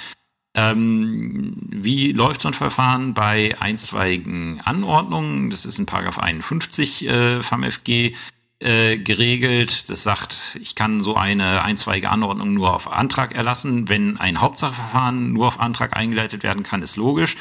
[0.55, 5.51] Ähm, wie läuft so ein Verfahren bei einstweiligen Anordnungen?
[5.51, 8.15] Das ist in Paragraph 51 äh, FAMFG
[8.61, 9.91] äh, geregelt.
[9.91, 13.89] Das sagt, ich kann so eine einzweige Anordnung nur auf Antrag erlassen.
[13.89, 17.37] Wenn ein Hauptsacheverfahren nur auf Antrag eingeleitet werden kann, ist logisch.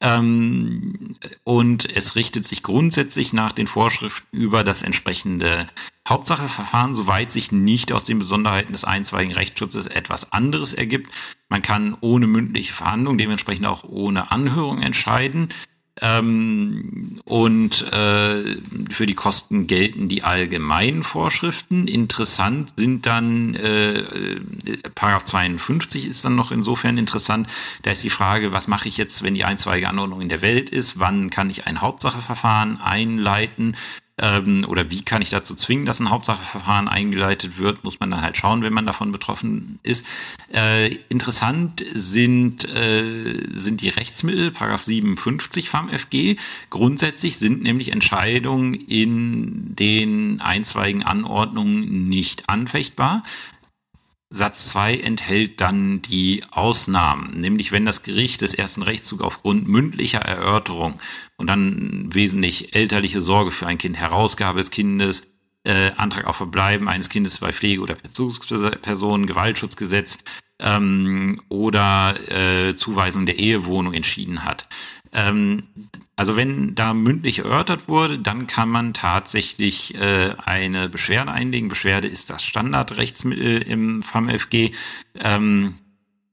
[0.00, 5.66] Ähm, und es richtet sich grundsätzlich nach den Vorschriften über das entsprechende
[6.08, 11.12] Hauptsacheverfahren, soweit sich nicht aus den Besonderheiten des einstweiligen Rechtsschutzes etwas anderes ergibt.
[11.48, 15.48] Man kann ohne mündliche Verhandlung, dementsprechend auch ohne Anhörung entscheiden.
[16.00, 18.56] Ähm, und äh,
[18.90, 21.88] für die Kosten gelten die allgemeinen Vorschriften.
[21.88, 24.40] Interessant sind dann äh,
[24.94, 27.48] Paragraph 52 ist dann noch insofern interessant.
[27.82, 30.70] Da ist die Frage, was mache ich jetzt, wenn die einzweige Anordnung in der Welt
[30.70, 30.98] ist?
[30.98, 33.76] Wann kann ich ein Hauptsacheverfahren einleiten?
[34.18, 38.22] Ähm, oder wie kann ich dazu zwingen, dass ein Hauptsacheverfahren eingeleitet wird, muss man dann
[38.22, 40.04] halt schauen, wenn man davon betroffen ist.
[40.52, 43.02] Äh, interessant sind, äh,
[43.54, 46.36] sind die Rechtsmittel, Paragraph 57 vom FG.
[46.70, 53.22] Grundsätzlich sind nämlich Entscheidungen in den einzweigen Anordnungen nicht anfechtbar.
[54.30, 60.20] Satz 2 enthält dann die Ausnahmen, nämlich wenn das Gericht des ersten Rechtszug aufgrund mündlicher
[60.20, 61.00] Erörterung
[61.38, 65.22] und dann wesentlich elterliche Sorge für ein Kind, Herausgabe des Kindes,
[65.64, 70.18] äh, Antrag auf Verbleiben eines Kindes bei Pflege- oder Bezugspersonen, Gewaltschutzgesetz
[70.58, 74.68] ähm, oder äh, Zuweisung der Ehewohnung entschieden hat.
[75.12, 75.64] Ähm,
[76.18, 81.68] also wenn da mündlich erörtert wurde, dann kann man tatsächlich äh, eine Beschwerde einlegen.
[81.68, 84.72] Beschwerde ist das Standardrechtsmittel im FAMFG.
[85.14, 85.74] Ähm,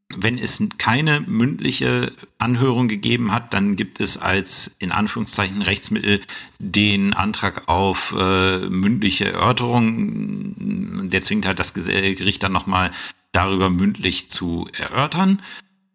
[0.10, 6.19] wenn es keine mündliche Anhörung gegeben hat, dann gibt es als in Anführungszeichen Rechtsmittel
[6.58, 11.10] den Antrag auf äh, mündliche Erörterung.
[11.10, 12.89] Der zwingt halt das Gericht dann nochmal
[13.32, 15.43] darüber mündlich zu erörtern.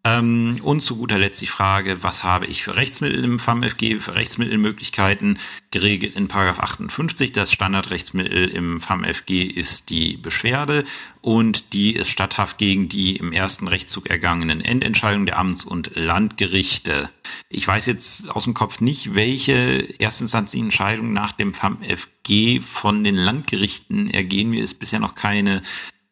[0.03, 4.15] Ähm, und zu guter Letzt die Frage, was habe ich für Rechtsmittel im FAMFG, für
[4.15, 5.37] Rechtsmittelmöglichkeiten,
[5.69, 7.31] geregelt in 58.
[7.33, 10.85] Das Standardrechtsmittel im FAMFG ist die Beschwerde
[11.21, 17.11] und die ist statthaft gegen die im ersten Rechtszug ergangenen Endentscheidungen der Amts- und Landgerichte.
[17.49, 23.15] Ich weiß jetzt aus dem Kopf nicht, welche erstinstanzlichen Entscheidungen nach dem FAMFG von den
[23.15, 24.49] Landgerichten ergehen.
[24.49, 25.61] Mir ist bisher noch keine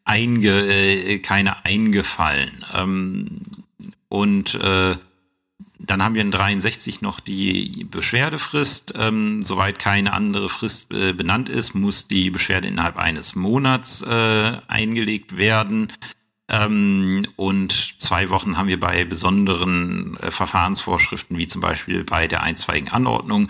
[0.06, 2.64] einge, äh, keine eingefallen.
[2.72, 3.42] Ähm,
[4.10, 4.96] und äh,
[5.78, 8.94] dann haben wir in 63 noch die Beschwerdefrist.
[8.98, 14.52] Ähm, soweit keine andere Frist äh, benannt ist, muss die Beschwerde innerhalb eines Monats äh,
[14.68, 15.94] eingelegt werden.
[16.50, 22.44] Ähm, und zwei Wochen haben wir bei besonderen äh, Verfahrensvorschriften, wie zum Beispiel bei der
[22.44, 23.48] einstweiligen Anordnung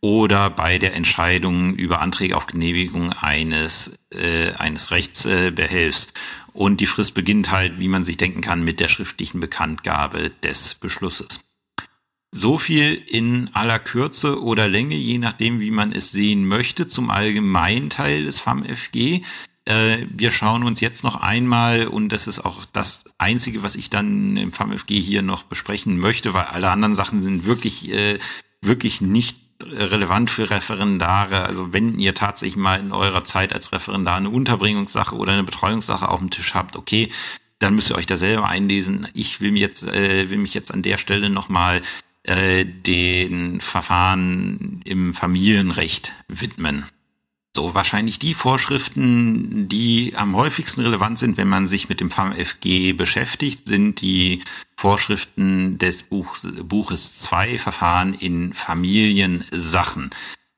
[0.00, 6.12] oder bei der Entscheidung über Anträge auf Genehmigung eines, äh, eines Rechtsbehelfs.
[6.60, 10.74] Und die Frist beginnt halt, wie man sich denken kann, mit der schriftlichen Bekanntgabe des
[10.74, 11.40] Beschlusses.
[12.32, 17.08] So viel in aller Kürze oder Länge, je nachdem, wie man es sehen möchte, zum
[17.08, 19.22] allgemeinen Teil des FAMFG.
[19.64, 23.88] Äh, wir schauen uns jetzt noch einmal, und das ist auch das Einzige, was ich
[23.88, 28.18] dann im FAMFG hier noch besprechen möchte, weil alle anderen Sachen sind wirklich, äh,
[28.60, 31.42] wirklich nicht relevant für Referendare.
[31.44, 36.08] Also wenn ihr tatsächlich mal in eurer Zeit als Referendar eine Unterbringungssache oder eine Betreuungssache
[36.08, 37.08] auf dem Tisch habt, okay,
[37.58, 39.06] dann müsst ihr euch da selber einlesen.
[39.14, 41.82] Ich will mich jetzt, äh, will mich jetzt an der Stelle nochmal
[42.22, 46.84] äh, den Verfahren im Familienrecht widmen.
[47.56, 52.92] So, wahrscheinlich die Vorschriften, die am häufigsten relevant sind, wenn man sich mit dem FAMFG
[52.92, 54.44] beschäftigt, sind die
[54.76, 60.10] Vorschriften des Buch, Buches 2 Verfahren in Familiensachen.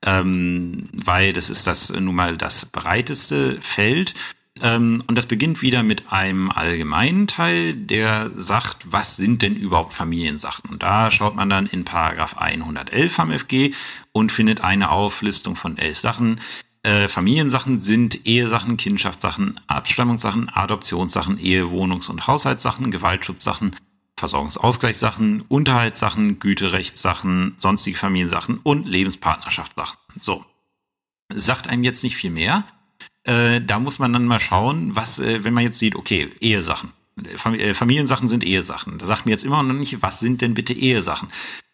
[0.05, 4.13] Ähm, weil das ist das nun mal das breiteste Feld.
[4.61, 9.95] Ähm, und das beginnt wieder mit einem allgemeinen Teil, der sagt, was sind denn überhaupt
[9.95, 10.69] Familiensachen?
[10.71, 13.73] Und da schaut man dann in Paragraph 111 FAMFG
[14.13, 16.39] und findet eine Auflistung von elf Sachen,
[16.83, 23.77] äh, Familiensachen sind Ehesachen, Kindschaftssachen, Abstammungssachen, Adoptionssachen, Ehe, Wohnungs- und Haushaltssachen, Gewaltschutzsachen,
[24.17, 29.99] Versorgungsausgleichssachen, Unterhaltssachen, Güterechtssachen, sonstige Familiensachen und Lebenspartnerschaftssachen.
[30.21, 30.45] So.
[31.33, 32.65] Sagt einem jetzt nicht viel mehr.
[33.25, 36.93] Äh, da muss man dann mal schauen, was, äh, wenn man jetzt sieht, okay, Ehesachen.
[37.25, 38.99] Äh, Familiensachen sind Ehesachen.
[38.99, 41.29] Da sagt mir jetzt immer noch nicht, was sind denn bitte Ehesachen?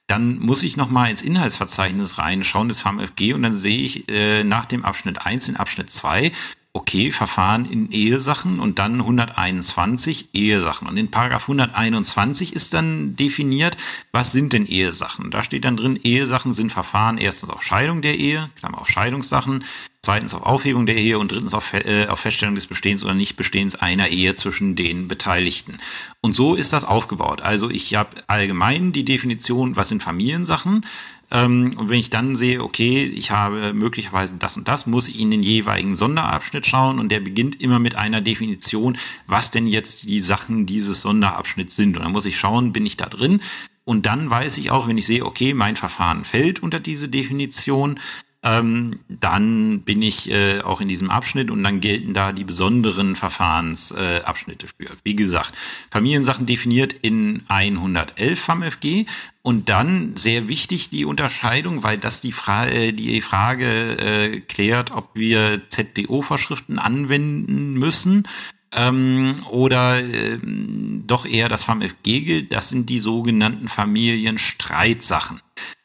[0.09, 4.67] Dann muss ich nochmal ins Inhaltsverzeichnis reinschauen des FAMFG und dann sehe ich äh, nach
[4.67, 6.33] dem Abschnitt 1 in Abschnitt 2,
[6.73, 10.89] okay, Verfahren in Ehesachen und dann 121 Ehesachen.
[10.89, 13.77] Und in Paragraph 121 ist dann definiert,
[14.11, 15.31] was sind denn Ehesachen?
[15.31, 19.65] Da steht dann drin, Ehesachen sind Verfahren erstens auf Scheidung der Ehe, Klammer auf Scheidungssachen,
[20.09, 23.75] zweitens auf Aufhebung der Ehe und drittens auf, äh, auf Feststellung des Bestehens oder Nichtbestehens
[23.75, 25.77] einer Ehe zwischen den Beteiligten.
[26.23, 27.43] Und so ist das aufgebaut.
[27.43, 30.87] Also ich habe allgemein die Definition, was sind Familiensachen.
[31.31, 35.21] Ähm, und wenn ich dann sehe, okay, ich habe möglicherweise das und das, muss ich
[35.21, 40.05] in den jeweiligen Sonderabschnitt schauen und der beginnt immer mit einer Definition, was denn jetzt
[40.05, 41.99] die Sachen dieses Sonderabschnitts sind.
[41.99, 43.43] Und dann muss ich schauen, bin ich da drin?
[43.85, 48.01] Und dann weiß ich auch, wenn ich sehe, okay, mein Verfahren fällt unter diese Definition,
[48.45, 53.17] ähm, dann bin ich äh, auch in diesem Abschnitt und dann gelten da die besonderen
[53.17, 54.97] Verfahrensabschnitte äh, für.
[55.03, 55.55] Wie gesagt,
[55.91, 59.07] Familiensachen definiert in 111 FAMFG
[59.43, 64.93] und dann sehr wichtig die Unterscheidung, weil das die, Fra äh, die Frage äh, klärt,
[64.93, 68.29] ob wir ZPO-Vorschriften anwenden müssen
[68.73, 72.53] ähm, oder äh, doch eher das FAMFG gilt.
[72.53, 75.41] Das sind die sogenannten Familienstreitsachen.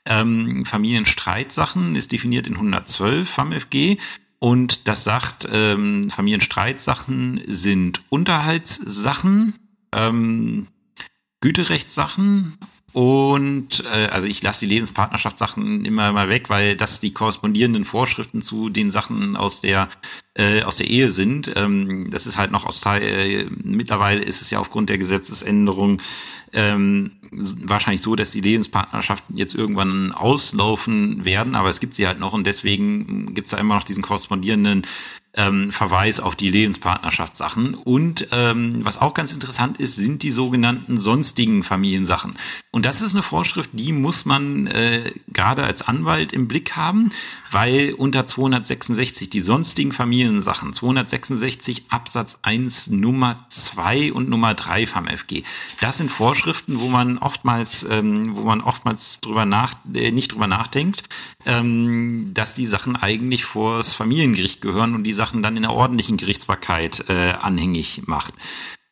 [0.06, 3.98] Ähm, Familienstreitsachen ist definiert in 112 FAMFG
[4.40, 9.56] und das sagt, ähm, Familienstreitsachen sind Unterhaltssachen,
[9.94, 10.68] ähm,
[11.40, 12.58] Güterechtssachen
[12.94, 18.42] und äh, also ich lasse die Lebenspartnerschaftssachen immer mal weg, weil das die korrespondierenden Vorschriften
[18.42, 19.90] zu den Sachen aus der
[20.36, 21.52] äh, aus der Ehe sind.
[21.56, 26.02] Ähm, das ist halt noch aus äh, mittlerweile ist es ja aufgrund der Gesetzesänderung
[26.54, 32.20] ähm, wahrscheinlich so, dass die Lebenspartnerschaften jetzt irgendwann auslaufen werden, aber es gibt sie halt
[32.20, 34.84] noch und deswegen gibt es da immer noch diesen korrespondierenden
[35.36, 37.74] ähm, Verweis auf die Lebenspartnerschaftssachen.
[37.74, 42.36] Und ähm, was auch ganz interessant ist, sind die sogenannten sonstigen Familiensachen.
[42.72, 47.10] Und das ist eine Vorschrift, die muss man äh, gerade als Anwalt im Blick haben,
[47.50, 49.92] weil unter 266 die sonstigen
[50.24, 55.44] Familiensachen, 266 Absatz 1 Nummer 2 und Nummer 3 vom FG,
[55.82, 60.48] das sind Vorschriften, wo man oftmals, ähm, wo man oftmals drüber nach, äh, nicht drüber
[60.48, 61.04] nachdenkt,
[61.46, 65.74] ähm, dass die Sachen eigentlich vor das Familiengericht gehören und die Sachen dann in der
[65.74, 68.34] ordentlichen Gerichtsbarkeit äh, anhängig macht.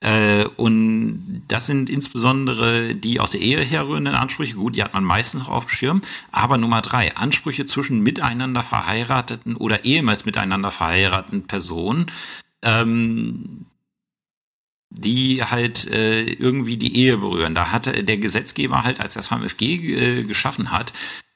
[0.02, 4.56] Äh, und das sind insbesondere die aus der Ehe herrührenden Ansprüche.
[4.56, 6.02] Gut, die hat man meistens noch auf dem Schirm.
[6.32, 12.08] Aber Nummer drei, Ansprüche zwischen miteinander verheirateten oder ehemals miteinander verheirateten Personen.
[12.64, 13.66] Ähm,
[14.94, 17.56] die halt äh, irgendwie die Ehe berühren.
[17.56, 20.92] Da hatte der Gesetzgeber halt, als das VMFG äh, geschaffen hat,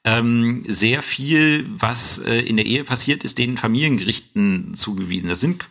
[0.06, 5.28] ähm, sehr viel, was äh, in der Ehe passiert ist, den Familiengerichten zugewiesen.
[5.28, 5.68] Das sind,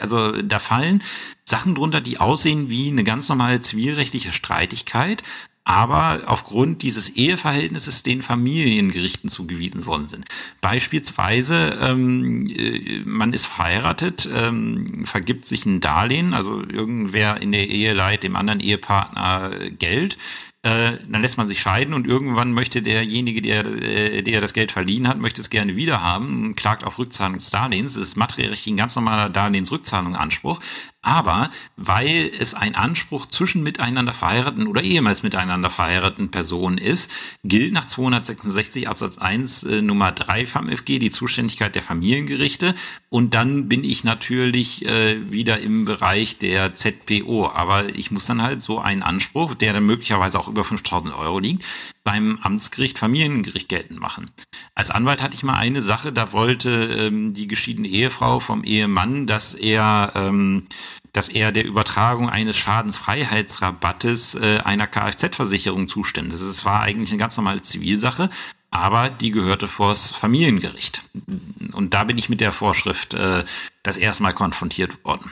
[0.00, 1.02] also da fallen
[1.44, 5.22] Sachen drunter, die aussehen wie eine ganz normale zivilrechtliche Streitigkeit,
[5.62, 10.24] aber aufgrund dieses Eheverhältnisses den Familiengerichten zugewiesen worden sind.
[10.60, 17.68] Beispielsweise, ähm, äh, man ist verheiratet, ähm, vergibt sich ein Darlehen, also irgendwer in der
[17.68, 20.18] Ehe leiht dem anderen Ehepartner Geld
[20.62, 24.72] äh, dann lässt man sich scheiden und irgendwann möchte derjenige, der, äh, der das Geld
[24.72, 27.94] verliehen hat, möchte es gerne wieder haben, klagt auf Rückzahlung des Darlehens.
[27.94, 30.58] Das ist materiell ein ganz normaler Darlehensrückzahlungsanspruch.
[31.08, 31.48] Aber
[31.78, 37.10] weil es ein Anspruch zwischen miteinander verheirateten oder ehemals miteinander verheirateten Personen ist,
[37.44, 42.74] gilt nach 266 Absatz 1 äh, Nummer 3 vom FG die Zuständigkeit der Familiengerichte.
[43.08, 47.48] Und dann bin ich natürlich äh, wieder im Bereich der ZPO.
[47.54, 51.38] Aber ich muss dann halt so einen Anspruch, der dann möglicherweise auch über 5000 Euro
[51.38, 51.64] liegt,
[52.08, 54.30] beim Amtsgericht Familiengericht geltend machen.
[54.74, 59.26] Als Anwalt hatte ich mal eine Sache, da wollte ähm, die geschiedene Ehefrau vom Ehemann,
[59.26, 60.68] dass er ähm,
[61.12, 66.38] dass er der Übertragung eines Schadensfreiheitsrabattes äh, einer Kfz-Versicherung zustände.
[66.38, 68.30] Das war eigentlich eine ganz normale Zivilsache,
[68.70, 71.02] aber die gehörte vors Familiengericht.
[71.72, 73.44] Und da bin ich mit der Vorschrift äh,
[73.82, 75.30] das erste Mal konfrontiert worden.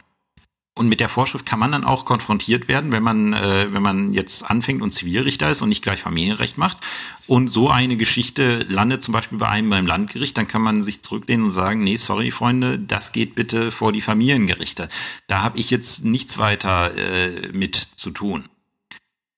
[0.78, 4.12] Und mit der Vorschrift kann man dann auch konfrontiert werden, wenn man, äh, wenn man
[4.12, 6.76] jetzt anfängt und Zivilrichter ist und nicht gleich Familienrecht macht.
[7.26, 11.02] Und so eine Geschichte landet zum Beispiel bei einem beim Landgericht, dann kann man sich
[11.02, 14.90] zurücklehnen und sagen, nee, sorry, Freunde, das geht bitte vor die Familiengerichte.
[15.28, 18.44] Da habe ich jetzt nichts weiter äh, mit zu tun.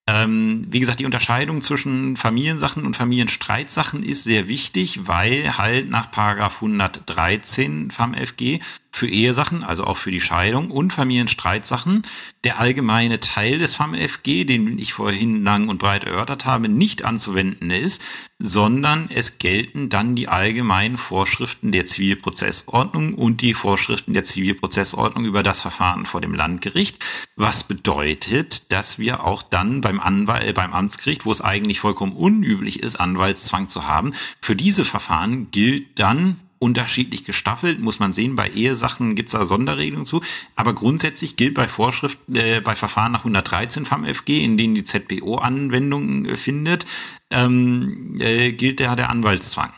[0.08, 6.10] Ähm, wie gesagt, die Unterscheidung zwischen Familiensachen und Familienstreitsachen ist sehr wichtig, weil halt nach
[6.10, 8.60] Paragraph 113 FAMFG
[8.98, 12.02] für Ehesachen, also auch für die Scheidung und Familienstreitsachen,
[12.44, 17.70] der allgemeine Teil des FAMFG, den ich vorhin lang und breit erörtert habe, nicht anzuwenden
[17.70, 18.02] ist,
[18.38, 25.42] sondern es gelten dann die allgemeinen Vorschriften der Zivilprozessordnung und die Vorschriften der Zivilprozessordnung über
[25.42, 27.04] das Verfahren vor dem Landgericht,
[27.36, 32.12] was bedeutet, dass wir auch dann beim Anwalt, äh, beim Amtsgericht, wo es eigentlich vollkommen
[32.12, 38.36] unüblich ist, Anwaltszwang zu haben, für diese Verfahren gilt dann unterschiedlich gestaffelt, muss man sehen.
[38.36, 40.20] Bei Ehesachen gibt's da Sonderregelungen zu.
[40.56, 45.36] Aber grundsätzlich gilt bei Vorschriften, äh, bei Verfahren nach 113 FAMFG, in denen die ZBO
[45.36, 46.86] Anwendung äh, findet,
[47.30, 49.72] ähm, äh, gilt der, der Anwaltszwang.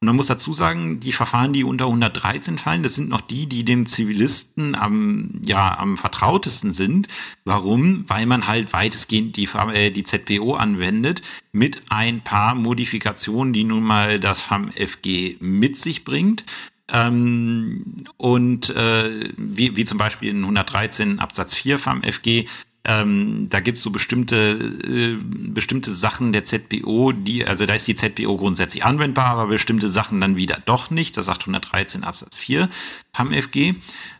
[0.00, 3.46] Und man muss dazu sagen, die Verfahren, die unter 113 fallen, das sind noch die,
[3.46, 7.08] die dem Zivilisten am, ja, am vertrautesten sind.
[7.44, 8.08] Warum?
[8.08, 13.82] Weil man halt weitestgehend die, äh, die ZPO anwendet mit ein paar Modifikationen, die nun
[13.82, 16.44] mal das FAM-FG mit sich bringt.
[16.90, 22.46] Ähm, und äh, wie, wie zum Beispiel in 113 Absatz 4 FAM-FG
[22.84, 27.94] ähm, da gibt's so bestimmte, äh, bestimmte Sachen der ZPO, die, also da ist die
[27.94, 31.16] ZPO grundsätzlich anwendbar, aber bestimmte Sachen dann wieder doch nicht.
[31.16, 32.68] Das sagt 113 Absatz 4
[33.12, 33.74] PAMFG.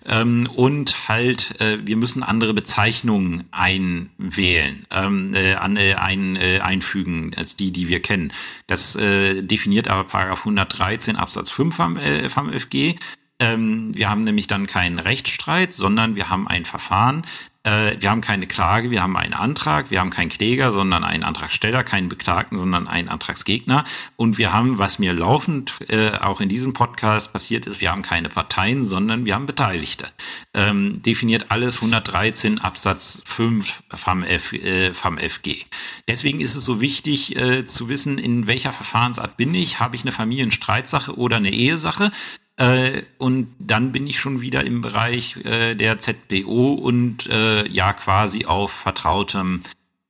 [0.06, 6.60] Ähm, und halt, äh, wir müssen andere Bezeichnungen einwählen, ähm, äh, an, äh, ein, äh,
[6.60, 8.32] einfügen als die, die wir kennen.
[8.66, 12.96] Das äh, definiert aber Paragraph 113 Absatz 5 vom, äh, vom FG.
[13.40, 17.22] Ähm, wir haben nämlich dann keinen Rechtsstreit, sondern wir haben ein Verfahren,
[17.64, 21.84] wir haben keine Klage, wir haben einen Antrag, wir haben keinen Kläger, sondern einen Antragsteller,
[21.84, 23.84] keinen Beklagten, sondern einen Antragsgegner.
[24.16, 28.02] Und wir haben, was mir laufend äh, auch in diesem Podcast passiert ist, wir haben
[28.02, 30.08] keine Parteien, sondern wir haben Beteiligte.
[30.54, 35.66] Ähm, definiert alles 113 Absatz 5 FAMF, äh, FAMFG.
[36.06, 39.80] Deswegen ist es so wichtig äh, zu wissen, in welcher Verfahrensart bin ich.
[39.80, 42.10] Habe ich eine Familienstreitsache oder eine Ehesache?
[42.58, 47.92] Äh, und dann bin ich schon wieder im Bereich äh, der ZBO und äh, ja
[47.92, 49.60] quasi auf vertrautem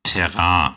[0.03, 0.75] Terrain.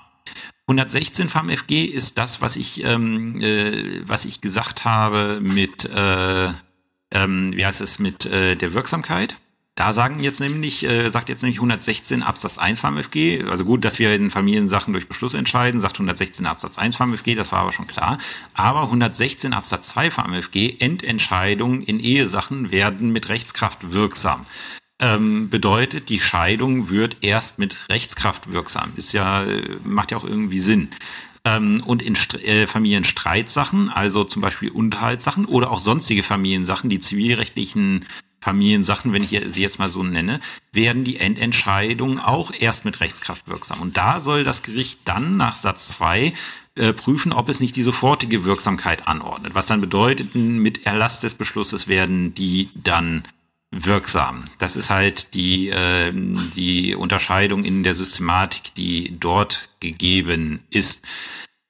[0.67, 6.49] 116 FAMFG ist das, was ich, ähm, äh, was ich gesagt habe mit, äh,
[7.11, 9.35] ähm, wie heißt es, mit äh, der Wirksamkeit.
[9.75, 13.99] Da sagen jetzt nämlich, äh, sagt jetzt nämlich 116 Absatz 1 VMFG, also gut, dass
[13.99, 17.87] wir in Familiensachen durch Beschluss entscheiden, sagt 116 Absatz 1 VMFG, das war aber schon
[17.87, 18.17] klar.
[18.53, 24.45] Aber 116 Absatz 2 VMFG, Endentscheidungen in Ehesachen werden mit Rechtskraft wirksam.
[24.99, 28.91] Ähm, bedeutet, die Scheidung wird erst mit Rechtskraft wirksam.
[28.97, 29.45] Ist ja,
[29.83, 30.89] macht ja auch irgendwie Sinn
[31.45, 36.99] ähm, und in St äh, Familienstreitsachen, also zum Beispiel Unterhaltssachen oder auch sonstige Familiensachen, die
[36.99, 38.05] zivilrechtlichen
[38.41, 40.39] Familiensachen, wenn ich sie jetzt mal so nenne,
[40.71, 43.81] werden die Endentscheidungen auch erst mit Rechtskraft wirksam.
[43.81, 46.33] Und da soll das Gericht dann nach Satz 2
[46.75, 49.53] äh, prüfen, ob es nicht die sofortige Wirksamkeit anordnet.
[49.53, 53.23] Was dann bedeutet, mit Erlass des Beschlusses werden die dann
[53.71, 54.45] wirksam.
[54.57, 61.05] Das ist halt die, äh, die Unterscheidung in der Systematik, die dort gegeben ist.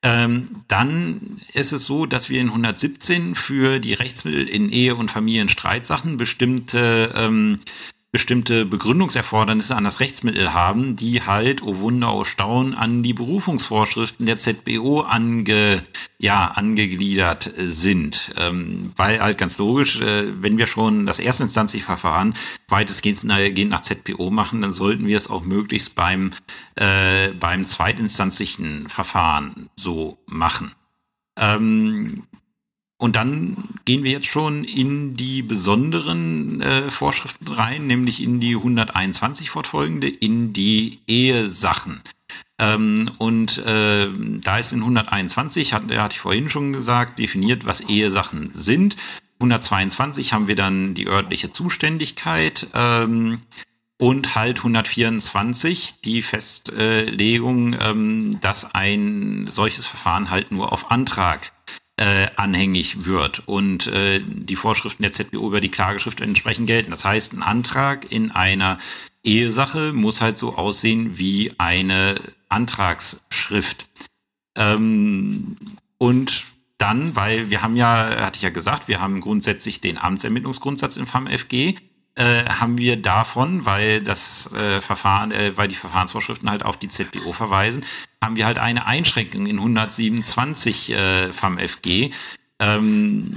[0.03, 5.11] Ähm, dann ist es so, dass wir in 117 für die Rechtsmittel in Ehe- und
[5.11, 7.59] Familienstreitsachen bestimmte ähm,
[8.11, 14.25] bestimmte Begründungserfordernisse an das Rechtsmittel haben, die halt, oh Wunder, oh Staun, an die Berufungsvorschriften
[14.25, 15.81] der ZBO ange,
[16.17, 18.33] ja, angegliedert sind.
[18.37, 22.33] Ähm, weil halt ganz logisch, äh, wenn wir schon das erstinstanzliche Verfahren
[22.67, 26.31] weitestgehend nach ZBO machen, dann sollten wir es auch möglichst beim,
[26.75, 30.73] äh, beim zweitinstanzlichen Verfahren so machen.
[31.37, 32.23] Ähm,
[33.01, 38.55] und dann gehen wir jetzt schon in die besonderen äh, Vorschriften rein, nämlich in die
[38.55, 42.01] 121 fortfolgende, in die Ehesachen.
[42.59, 44.07] Ähm, und äh,
[44.43, 48.97] da ist in 121, hat, hatte ich vorhin schon gesagt, definiert, was Ehesachen sind.
[49.39, 52.67] 122 haben wir dann die örtliche Zuständigkeit.
[52.75, 53.41] Ähm,
[53.97, 61.51] und halt 124 die Festlegung, ähm, dass ein solches Verfahren halt nur auf Antrag
[62.01, 66.89] äh, anhängig wird und äh, die Vorschriften der ZBO über die Klageschrift entsprechend gelten.
[66.89, 68.79] Das heißt, ein Antrag in einer
[69.23, 72.15] Ehesache muss halt so aussehen wie eine
[72.49, 73.85] Antragsschrift.
[74.55, 75.55] Ähm,
[75.99, 76.45] und
[76.79, 81.05] dann, weil wir haben ja, hatte ich ja gesagt, wir haben grundsätzlich den Amtsermittlungsgrundsatz im
[81.05, 81.75] FAMFG
[82.15, 86.89] äh, haben wir davon, weil das äh, Verfahren, äh, weil die Verfahrensvorschriften halt auf die
[86.89, 87.85] ZBO verweisen,
[88.23, 92.11] haben wir halt eine Einschränkung in 127 äh, FAMFG,
[92.61, 93.35] ähm,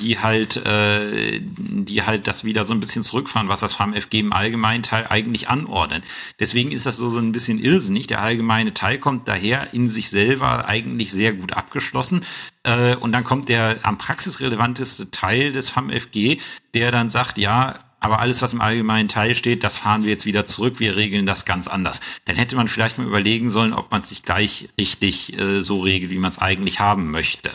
[0.00, 4.32] die halt, äh, die halt das wieder so ein bisschen zurückfahren, was das FAMFG im
[4.32, 6.02] allgemeinen Teil eigentlich anordnet.
[6.40, 8.08] Deswegen ist das so, so ein bisschen irrsinnig.
[8.08, 12.24] Der allgemeine Teil kommt daher in sich selber eigentlich sehr gut abgeschlossen.
[12.64, 16.38] Äh, und dann kommt der am praxisrelevanteste Teil des FAMFG,
[16.74, 20.26] der dann sagt, ja, aber alles, was im allgemeinen Teil steht, das fahren wir jetzt
[20.26, 22.00] wieder zurück, wir regeln das ganz anders.
[22.24, 25.80] Dann hätte man vielleicht mal überlegen sollen, ob man es nicht gleich richtig äh, so
[25.80, 27.50] regelt, wie man es eigentlich haben möchte.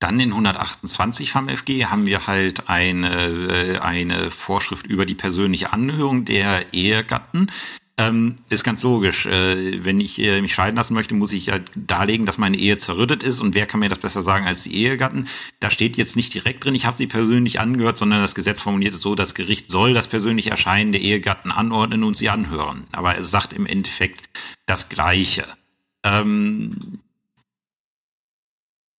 [0.00, 6.26] Dann in 128 FAMFG haben wir halt eine, äh, eine Vorschrift über die persönliche Anhörung
[6.26, 7.50] der Ehegatten.
[7.98, 9.26] Ähm, ist ganz logisch.
[9.26, 12.78] Äh, wenn ich äh, mich scheiden lassen möchte, muss ich ja darlegen, dass meine Ehe
[12.78, 13.40] zerrüttet ist.
[13.40, 15.28] Und wer kann mir das besser sagen als die Ehegatten?
[15.60, 18.94] Da steht jetzt nicht direkt drin, ich habe sie persönlich angehört, sondern das Gesetz formuliert
[18.94, 22.84] es so, das Gericht soll das persönliche Erscheinen der Ehegatten anordnen und sie anhören.
[22.92, 24.30] Aber es sagt im Endeffekt
[24.64, 25.44] das Gleiche.
[26.02, 26.70] Ähm,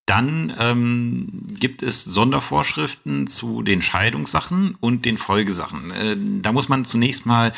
[0.05, 5.91] dann ähm, gibt es Sondervorschriften zu den Scheidungssachen und den Folgesachen.
[5.91, 7.53] Äh, da muss man zunächst mal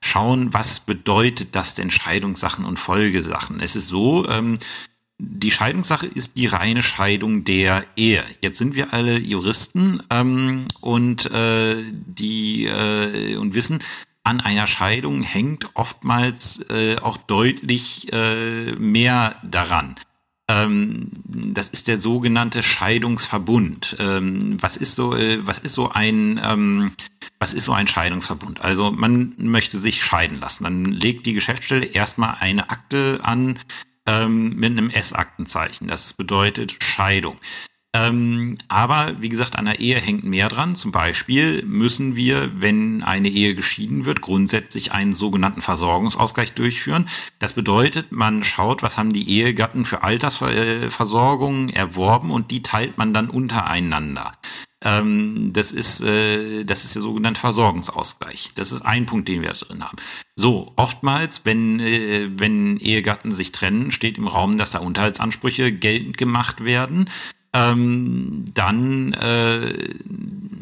[0.00, 3.60] schauen, was bedeutet das denn Scheidungssachen und Folgesachen.
[3.60, 4.58] Es ist so, ähm,
[5.18, 8.24] die Scheidungssache ist die reine Scheidung der Ehe.
[8.40, 13.80] Jetzt sind wir alle Juristen ähm, und äh, die äh, und wissen,
[14.22, 19.96] an einer Scheidung hängt oftmals äh, auch deutlich äh, mehr daran.
[20.48, 23.96] Ähm, das ist der sogenannte Scheidungsverbund.
[23.98, 26.92] Ähm, was ist so, äh, was ist so ein, ähm,
[27.40, 28.60] was ist so ein Scheidungsverbund?
[28.60, 30.64] Also man möchte sich scheiden lassen.
[30.64, 33.58] Dann legt die Geschäftsstelle erstmal eine Akte an
[34.06, 35.88] ähm, mit einem S-Aktenzeichen.
[35.88, 37.38] Das bedeutet Scheidung.
[37.92, 40.76] Ähm, aber wie gesagt, an der Ehe hängt mehr dran.
[40.76, 47.08] Zum Beispiel müssen wir, wenn eine Ehe geschieden wird, grundsätzlich einen sogenannten Versorgungsausgleich durchführen.
[47.40, 53.12] Das bedeutet, man schaut, was haben die Ehegatten für Altersversorgung erworben und die teilt man
[53.12, 54.34] dann untereinander.
[54.82, 58.52] Ähm, das ist äh, das ist der sogenannte Versorgungsausgleich.
[58.54, 59.98] Das ist ein Punkt, den wir drin haben.
[60.36, 66.16] So oftmals, wenn äh, wenn Ehegatten sich trennen, steht im Raum, dass da Unterhaltsansprüche geltend
[66.16, 67.10] gemacht werden.
[67.52, 69.94] ähm, dann, äh,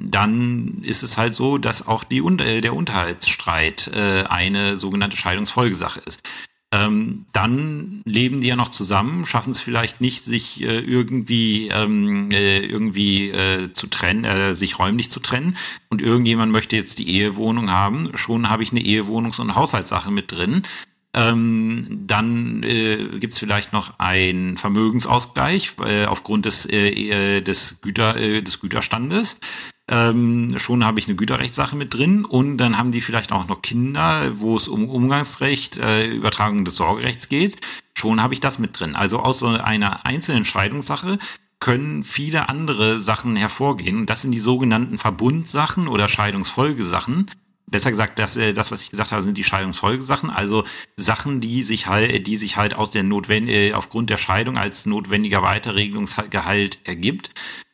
[0.01, 6.01] dann ist es halt so, dass auch die, äh, der Unterhaltsstreit äh, eine sogenannte Scheidungsfolgesache
[6.01, 6.23] ist.
[6.71, 12.29] Ähm, dann leben die ja noch zusammen, schaffen es vielleicht nicht, sich äh, irgendwie ähm,
[12.31, 15.57] äh, irgendwie äh, zu trennen, äh, sich räumlich zu trennen.
[15.89, 18.15] Und irgendjemand möchte jetzt die Ehewohnung haben.
[18.17, 20.63] Schon habe ich eine Ehewohnungs- und Haushaltssache mit drin.
[21.15, 28.13] Ähm, dann äh, gibt es vielleicht noch einen Vermögensausgleich äh, aufgrund des, äh, des, Güter,
[28.43, 29.39] des Güterstandes.
[29.91, 33.63] Ähm, schon habe ich eine Güterrechtssache mit drin und dann haben die vielleicht auch noch
[33.63, 37.57] Kinder, wo es um Umgangsrecht, äh, Übertragung des Sorgerechts geht.
[37.97, 38.95] Schon habe ich das mit drin.
[38.95, 41.19] Also aus so einer einzelnen Scheidungssache
[41.59, 44.07] können viele andere Sachen hervorgehen.
[44.07, 47.31] Das sind die sogenannten Verbundsachen oder Scheidungsfolgesachen
[47.71, 50.65] besser gesagt, das, äh, das, was ich gesagt habe, sind die Scheidungsfolgesachen, also
[50.97, 54.87] Sachen, die sich halt, die sich halt aus der Notwend äh, aufgrund der Scheidung als
[54.87, 57.31] notwendiger Weiterregelungsgehalt ergibt.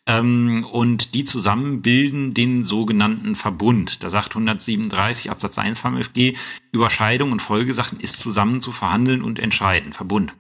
[0.07, 4.05] Ähm, und die zusammen bilden den sogenannten Verbund.
[4.05, 6.35] Da sagt 137 Absatz 1 vom FG,
[6.73, 9.93] Überscheidung und Folgesachen ist zusammen zu verhandeln und entscheiden.
[9.93, 10.35] Verbund.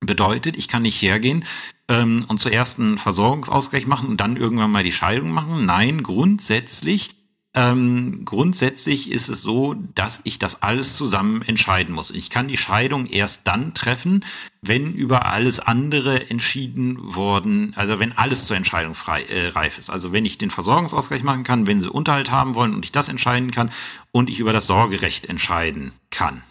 [0.00, 1.44] Bedeutet, ich kann nicht hergehen
[1.88, 5.66] ähm, und zuerst einen Versorgungsausgleich machen und dann irgendwann mal die Scheidung machen.
[5.66, 7.19] Nein, grundsätzlich
[7.52, 12.12] ähm, grundsätzlich ist es so, dass ich das alles zusammen entscheiden muss.
[12.12, 14.24] Ich kann die Scheidung erst dann treffen,
[14.62, 19.90] wenn über alles andere entschieden worden, also wenn alles zur Entscheidung frei, äh, reif ist.
[19.90, 23.08] Also wenn ich den Versorgungsausgleich machen kann, wenn sie Unterhalt haben wollen und ich das
[23.08, 23.70] entscheiden kann
[24.12, 26.42] und ich über das Sorgerecht entscheiden kann.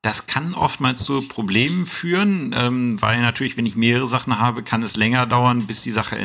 [0.00, 4.82] Das kann oftmals zu Problemen führen, ähm, weil natürlich, wenn ich mehrere Sachen habe, kann
[4.82, 6.16] es länger dauern, bis die Sache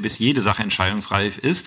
[0.00, 1.66] bis jede Sache entscheidungsreif ist.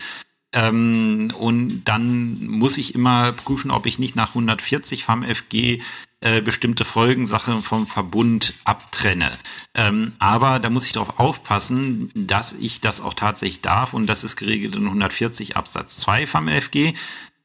[0.57, 5.81] Ähm, und dann muss ich immer prüfen, ob ich nicht nach 140 FAMFG
[6.19, 9.31] äh, bestimmte Folgensachen vom Verbund abtrenne.
[9.75, 14.23] Ähm, aber da muss ich darauf aufpassen, dass ich das auch tatsächlich darf und das
[14.23, 16.93] ist geregelt in 140 Absatz 2 FAMFG.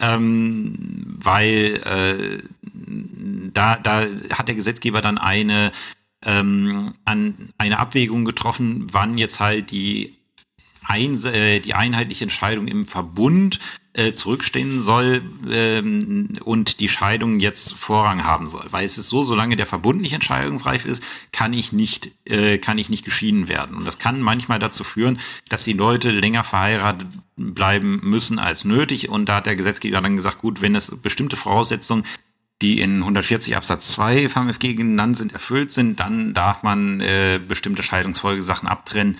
[0.00, 0.74] Ähm,
[1.22, 2.42] weil äh,
[3.52, 5.70] da, da hat der Gesetzgeber dann eine,
[6.24, 10.16] ähm, an, eine Abwägung getroffen, wann jetzt halt die
[10.84, 13.58] ein, äh, die einheitliche Entscheidung im Verbund
[13.94, 18.66] äh, zurückstehen soll ähm, und die Scheidung jetzt Vorrang haben soll.
[18.70, 22.78] Weil es ist so, solange der Verbund nicht entscheidungsreif ist, kann ich nicht, äh, kann
[22.78, 23.76] ich nicht geschieden werden.
[23.76, 25.18] Und das kann manchmal dazu führen,
[25.48, 27.06] dass die Leute länger verheiratet
[27.36, 29.08] bleiben müssen als nötig.
[29.08, 32.04] Und da hat der Gesetzgeber dann gesagt, gut, wenn es bestimmte Voraussetzungen
[32.62, 37.82] die in 140 Absatz 2 VMFG genannt sind, erfüllt sind, dann darf man äh, bestimmte
[37.82, 39.18] Scheidungsfolgesachen abtrennen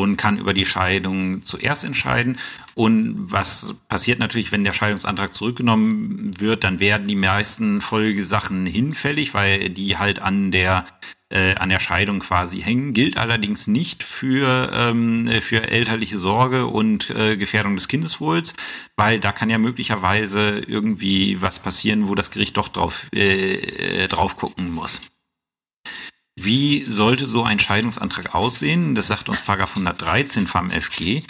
[0.00, 2.38] und kann über die Scheidung zuerst entscheiden.
[2.74, 9.34] Und was passiert natürlich, wenn der Scheidungsantrag zurückgenommen wird, dann werden die meisten Folgesachen hinfällig,
[9.34, 10.84] weil die halt an der
[11.28, 17.10] äh, an der Scheidung quasi hängen, gilt allerdings nicht für, ähm, für elterliche Sorge und
[17.10, 18.54] äh, Gefährdung des Kindeswohls,
[18.96, 24.08] weil da kann ja möglicherweise irgendwie was passieren, wo das Gericht doch drauf, äh, äh
[24.08, 25.00] drauf gucken muss.
[26.38, 28.94] Wie sollte so ein Scheidungsantrag aussehen?
[28.94, 31.22] Das sagt uns Paragraph 113 vom FG.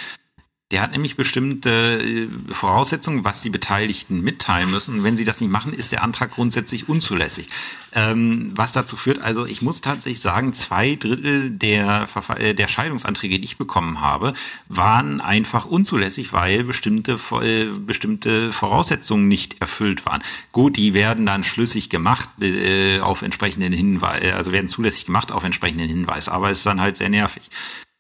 [0.72, 4.96] Der hat nämlich bestimmte äh, Voraussetzungen, was die Beteiligten mitteilen müssen.
[4.96, 7.48] Und wenn sie das nicht machen, ist der Antrag grundsätzlich unzulässig.
[7.92, 13.38] Ähm, was dazu führt, also ich muss tatsächlich sagen, zwei Drittel der, äh, der Scheidungsanträge,
[13.38, 14.32] die ich bekommen habe,
[14.68, 20.20] waren einfach unzulässig, weil bestimmte, äh, bestimmte Voraussetzungen nicht erfüllt waren.
[20.50, 25.44] Gut, die werden dann schlüssig gemacht äh, auf entsprechenden Hinweis, also werden zulässig gemacht auf
[25.44, 27.50] entsprechenden Hinweis, aber es ist dann halt sehr nervig.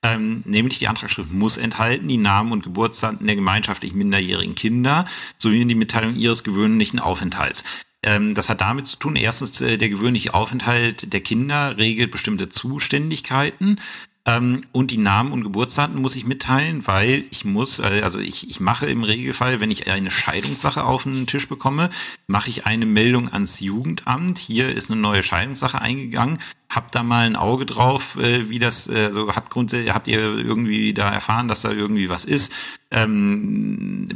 [0.06, 5.04] Ähm, nämlich die Antragsschrift muss enthalten die Namen und Geburtsdaten der gemeinschaftlich minderjährigen Kinder
[5.36, 7.64] sowie die Mitteilung ihres gewöhnlichen Aufenthalts.
[8.04, 12.48] Ähm, das hat damit zu tun, erstens, äh, der gewöhnliche Aufenthalt der Kinder regelt bestimmte
[12.48, 13.80] Zuständigkeiten.
[14.26, 18.48] Ähm, und die Namen und Geburtsdaten muss ich mitteilen, weil ich muss, äh, also ich,
[18.48, 21.90] ich mache im Regelfall, wenn ich eine Scheidungssache auf den Tisch bekomme,
[22.28, 24.38] mache ich eine Meldung ans Jugendamt.
[24.38, 26.38] Hier ist eine neue Scheidungssache eingegangen
[26.68, 30.18] habt da mal ein Auge drauf, äh, wie das, äh, so habt grundsätzlich, habt ihr
[30.18, 32.52] irgendwie da erfahren, dass da irgendwie was ist,
[32.90, 34.08] ähm,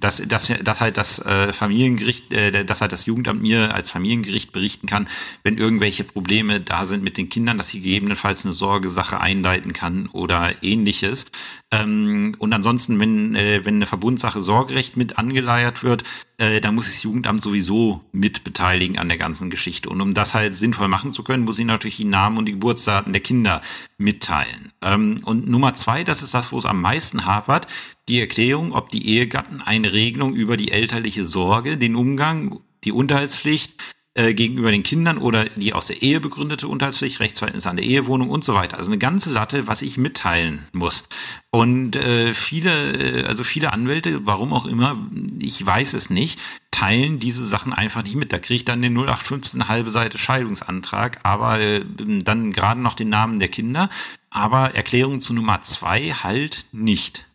[0.00, 4.52] dass, dass, dass halt das äh, Familiengericht, äh, dass halt das Jugendamt mir als Familiengericht
[4.52, 5.08] berichten kann,
[5.42, 10.08] wenn irgendwelche Probleme da sind mit den Kindern, dass sie gegebenenfalls eine Sorgesache einleiten kann
[10.12, 11.26] oder ähnliches.
[11.72, 16.04] Ähm, und ansonsten, wenn, äh, wenn eine Verbundsache Sorgerecht mit angeleiert wird,
[16.38, 19.90] äh, da muss das Jugendamt sowieso mit beteiligen an der ganzen Geschichte.
[19.90, 22.52] Und um das halt sinnvoll machen zu können, muss ich natürlich die Namen und die
[22.52, 23.62] Geburtsdaten der Kinder
[23.98, 24.72] mitteilen.
[24.80, 27.66] Ähm, und Nummer zwei, das ist das, wo es am meisten hapert,
[28.08, 33.95] die Erklärung, ob die Ehegatten eine Regelung über die elterliche Sorge, den Umgang, die Unterhaltspflicht
[34.16, 38.30] äh, gegenüber den Kindern oder die aus der Ehe begründete Unterhaltspflicht, Rechtsverhältnis an der Ehewohnung
[38.30, 38.78] und so weiter.
[38.78, 41.04] Also eine ganze Latte, was ich mitteilen muss.
[41.50, 44.96] Und äh, viele, äh, also viele Anwälte, warum auch immer,
[45.38, 46.40] ich weiß es nicht,
[46.70, 48.32] teilen diese Sachen einfach nicht mit.
[48.32, 53.10] Da kriege ich dann den 0815 halbe Seite Scheidungsantrag, aber äh, dann gerade noch den
[53.10, 53.90] Namen der Kinder,
[54.30, 57.26] aber Erklärung zu Nummer zwei halt nicht.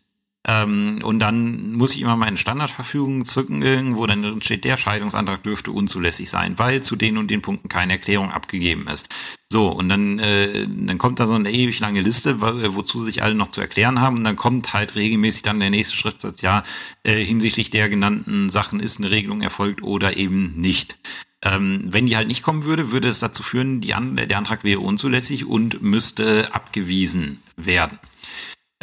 [0.46, 5.42] Ähm, und dann muss ich immer meine Standardverfügung zücken, wo dann drin steht, der Scheidungsantrag
[5.42, 9.08] dürfte unzulässig sein, weil zu den und den Punkten keine Erklärung abgegeben ist.
[9.52, 13.04] So, und dann, äh, dann kommt da so eine ewig lange Liste, wo, äh, wozu
[13.04, 14.16] sich alle noch zu erklären haben.
[14.16, 16.64] Und dann kommt halt regelmäßig dann der nächste Schriftsatz, ja,
[17.04, 20.98] äh, hinsichtlich der genannten Sachen ist eine Regelung erfolgt oder eben nicht.
[21.44, 24.64] Ähm, wenn die halt nicht kommen würde, würde es dazu führen, die An der Antrag
[24.64, 27.98] wäre unzulässig und müsste abgewiesen werden.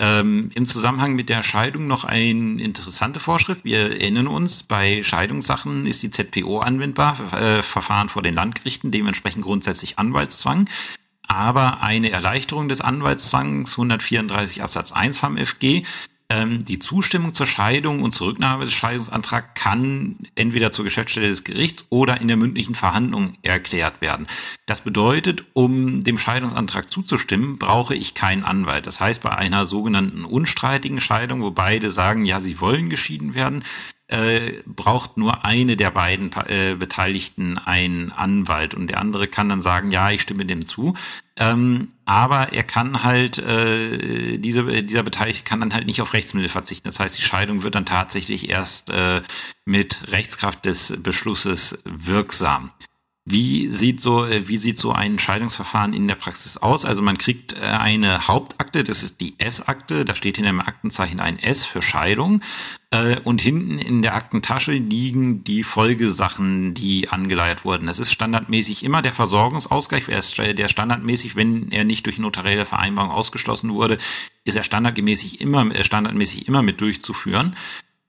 [0.01, 3.65] Ähm, Im Zusammenhang mit der Scheidung noch eine interessante Vorschrift.
[3.65, 9.43] Wir erinnern uns, bei Scheidungssachen ist die ZPO anwendbar, äh, Verfahren vor den Landgerichten, dementsprechend
[9.43, 10.69] grundsätzlich Anwaltszwang.
[11.27, 15.83] Aber eine Erleichterung des Anwaltszwangs 134 Absatz 1 vom FG
[16.31, 21.43] ähm, die Zustimmung zur Scheidung und zur Rücknahme des Scheidungsantrags kann entweder zur Geschäftsstelle des
[21.43, 24.27] Gerichts oder in der mündlichen Verhandlung erklärt werden.
[24.67, 28.85] Das bedeutet, um dem Scheidungsantrag zuzustimmen, brauche ich keinen Anwalt.
[28.85, 33.63] Das heißt, bei einer sogenannten unstreitigen Scheidung, wo beide sagen, ja, sie wollen geschieden werden,
[34.09, 39.61] äh, braucht nur eine der beiden äh, Beteiligten einen Anwalt und der andere kann dann
[39.61, 40.95] sagen, ja, ich stimme dem zu.
[41.37, 46.49] Ähm, aber er kann halt, äh, diese, dieser Beteiligte kann dann halt nicht auf Rechtsmittel
[46.49, 46.89] verzichten.
[46.89, 49.21] Das heißt, die Scheidung wird dann tatsächlich erst äh,
[49.65, 52.71] mit Rechtskraft des Beschlusses wirksam.
[53.31, 56.83] Wie sieht so, äh, wie sieht so ein Scheidungsverfahren in der Praxis aus?
[56.83, 61.19] Also man kriegt äh, eine Hauptakte, das ist die S-Akte, da steht hinter dem Aktenzeichen
[61.19, 62.41] ein S für Scheidung.
[62.89, 67.85] Äh, und hinten in der Aktentasche liegen die Folgesachen, die angeleiert wurden.
[67.85, 73.71] Das ist standardmäßig immer der Versorgungsausgleich, der standardmäßig, wenn er nicht durch notarielle Vereinbarung ausgeschlossen
[73.75, 73.99] wurde,
[74.43, 77.55] ist er standardmäßig immer, standardmäßig immer mit durchzuführen.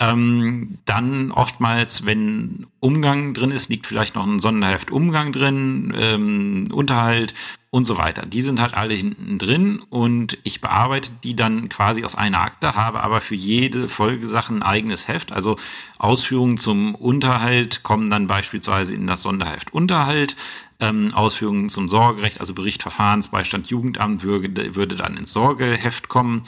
[0.03, 6.69] Ähm, dann oftmals, wenn Umgang drin ist, liegt vielleicht noch ein Sonderheft Umgang drin, ähm,
[6.73, 7.35] Unterhalt
[7.69, 8.25] und so weiter.
[8.25, 12.77] Die sind halt alle hinten drin und ich bearbeite die dann quasi aus einer Akte,
[12.77, 15.33] habe aber für jede Folgesache ein eigenes Heft.
[15.33, 15.57] Also
[15.99, 20.35] Ausführungen zum Unterhalt kommen dann beispielsweise in das Sonderheft Unterhalt.
[20.83, 26.45] Ähm, Ausführungen zum Sorgerecht, also Bericht Verfahrensbeistand Jugendamt würde, würde dann ins Sorgeheft kommen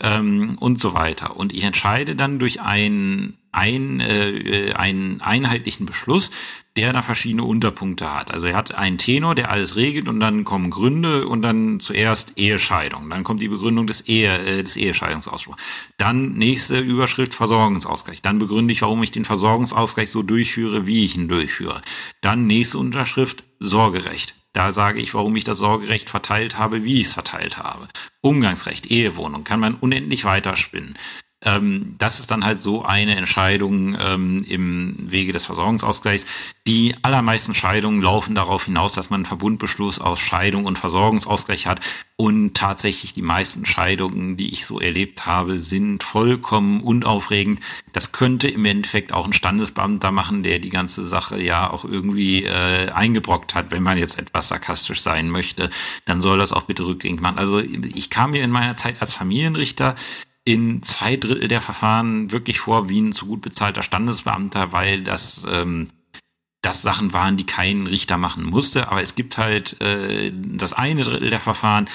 [0.00, 1.36] ähm, und so weiter.
[1.36, 6.30] Und ich entscheide dann durch einen, ein, äh, einen einheitlichen Beschluss,
[6.76, 8.32] der da verschiedene Unterpunkte hat.
[8.32, 12.36] Also er hat einen Tenor, der alles regelt und dann kommen Gründe und dann zuerst
[12.36, 13.08] Ehescheidung.
[13.10, 15.62] Dann kommt die Begründung des, Ehe, äh, des Ehescheidungsausspruchs.
[15.96, 18.22] Dann nächste Überschrift Versorgungsausgleich.
[18.22, 21.82] Dann begründe ich, warum ich den Versorgungsausgleich so durchführe, wie ich ihn durchführe.
[22.20, 24.34] Dann nächste Unterschrift Sorgerecht.
[24.54, 27.88] Da sage ich, warum ich das Sorgerecht verteilt habe, wie ich es verteilt habe.
[28.22, 30.94] Umgangsrecht, Ehewohnung, kann man unendlich weiterspinnen
[31.44, 36.26] ähm, das ist dann halt so eine Entscheidung ähm, im Wege des Versorgungsausgleichs.
[36.66, 41.80] Die allermeisten Scheidungen laufen darauf hinaus, dass man einen Verbundbeschluss aus Scheidung und Versorgungsausgleich hat.
[42.16, 47.60] Und tatsächlich die meisten Scheidungen, die ich so erlebt habe, sind vollkommen unaufregend.
[47.92, 52.44] Das könnte im Endeffekt auch ein Standesbeamter machen, der die ganze Sache ja auch irgendwie
[52.44, 53.70] äh, eingebrockt hat.
[53.70, 55.70] Wenn man jetzt etwas sarkastisch sein möchte,
[56.06, 57.38] dann soll das auch bitte rückgängig machen.
[57.38, 59.94] Also ich kam mir in meiner Zeit als Familienrichter
[60.44, 65.46] in zwei Drittel der Verfahren wirklich vor wie ein zu gut bezahlter Standesbeamter, weil das,
[65.50, 65.90] ähm,
[66.60, 68.88] das Sachen waren, die kein Richter machen musste.
[68.88, 71.88] Aber es gibt halt äh, das eine Drittel der Verfahren,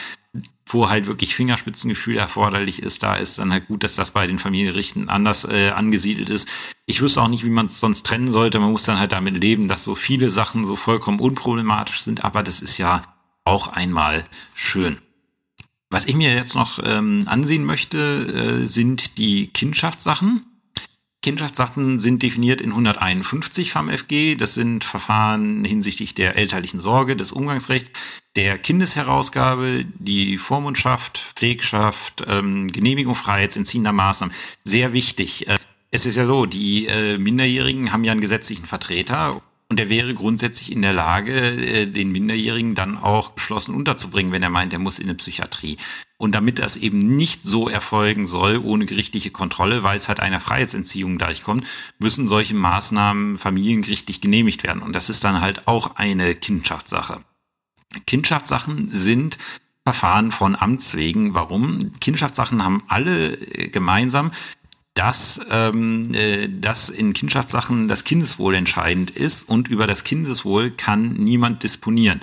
[0.65, 3.03] wo halt wirklich Fingerspitzengefühl erforderlich ist.
[3.03, 6.47] Da ist dann halt gut, dass das bei den Familienrichten anders äh, angesiedelt ist.
[6.85, 8.59] Ich wüsste auch nicht, wie man es sonst trennen sollte.
[8.59, 12.23] Man muss dann halt damit leben, dass so viele Sachen so vollkommen unproblematisch sind.
[12.23, 13.03] Aber das ist ja
[13.43, 14.97] auch einmal schön.
[15.89, 17.97] Was ich mir jetzt noch ähm, ansehen möchte,
[18.63, 20.45] äh, sind die Kindschaftssachen.
[21.21, 24.35] Kindschaftssachen sind definiert in 151 FAMFG.
[24.35, 27.91] Das sind Verfahren hinsichtlich der elterlichen Sorge, des Umgangsrechts,
[28.35, 34.33] der Kindesherausgabe, die Vormundschaft, Pflegschaft, ähm, Genehmigung freiheitsentziehender Maßnahmen.
[34.63, 35.47] Sehr wichtig.
[35.47, 35.57] Äh,
[35.91, 40.15] es ist ja so, die äh, Minderjährigen haben ja einen gesetzlichen Vertreter und er wäre
[40.15, 44.79] grundsätzlich in der Lage, äh, den Minderjährigen dann auch geschlossen unterzubringen, wenn er meint, er
[44.79, 45.77] muss in eine Psychiatrie.
[46.17, 50.39] Und damit das eben nicht so erfolgen soll, ohne gerichtliche Kontrolle, weil es halt einer
[50.39, 51.67] Freiheitsentziehung gleichkommt,
[51.99, 54.81] müssen solche Maßnahmen familiengerichtlich genehmigt werden.
[54.81, 57.23] Und das ist dann halt auch eine Kindschaftssache.
[58.07, 59.37] Kindschaftssachen sind
[59.85, 61.33] Verfahren von Amts wegen.
[61.35, 61.93] Warum?
[61.99, 64.31] Kindschaftssachen haben alle äh, gemeinsam,
[64.93, 71.13] dass, ähm, äh, dass in Kindschaftssachen das Kindeswohl entscheidend ist und über das Kindeswohl kann
[71.13, 72.21] niemand disponieren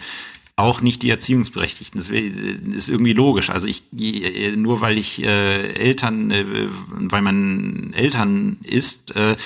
[0.56, 2.00] auch nicht die Erziehungsberechtigten.
[2.00, 3.50] Das ist irgendwie logisch.
[3.50, 3.82] Also ich
[4.56, 6.44] nur weil ich äh, Eltern, äh,
[6.88, 9.36] weil man Eltern ist, äh,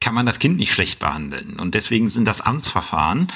[0.00, 1.58] kann man das Kind nicht schlecht behandeln.
[1.58, 3.28] Und deswegen sind das Amtsverfahren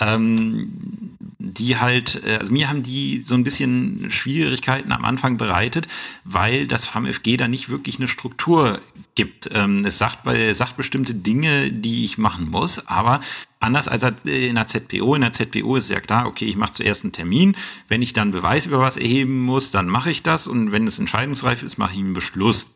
[0.00, 5.88] ähm, die halt, äh, also mir haben die so ein bisschen Schwierigkeiten am Anfang bereitet,
[6.24, 8.80] weil das FAMFG da nicht wirklich eine Struktur
[9.14, 9.50] gibt.
[9.52, 13.20] Ähm, es sagt, weil es sagt bestimmte Dinge, die ich machen muss, aber
[13.60, 15.14] anders als in der ZPO.
[15.14, 17.56] In der ZPO ist ja klar, okay, ich mache zuerst einen Termin.
[17.88, 20.46] Wenn ich dann Beweis über was erheben muss, dann mache ich das.
[20.46, 22.66] Und wenn es entscheidungsreif ist, mache ich einen Beschluss.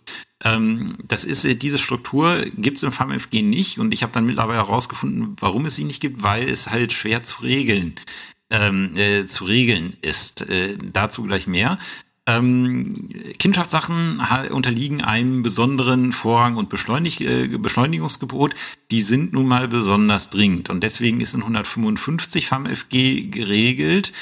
[0.46, 4.26] Ähm, das ist äh, diese Struktur gibt es im FAMFG nicht und ich habe dann
[4.26, 7.94] mittlerweile herausgefunden, warum es sie nicht gibt, weil es halt schwer zu regeln
[8.50, 10.48] ähm, äh, zu regeln ist.
[10.48, 11.78] Äh, dazu gleich mehr.
[12.28, 14.20] Ähm, Kindschaftssachen
[14.50, 18.54] unterliegen einem besonderen Vorrang und Beschleunig äh, Beschleunigungsgebot.
[18.90, 24.12] Die sind nun mal besonders dringend und deswegen ist in 155 FAMFG geregelt,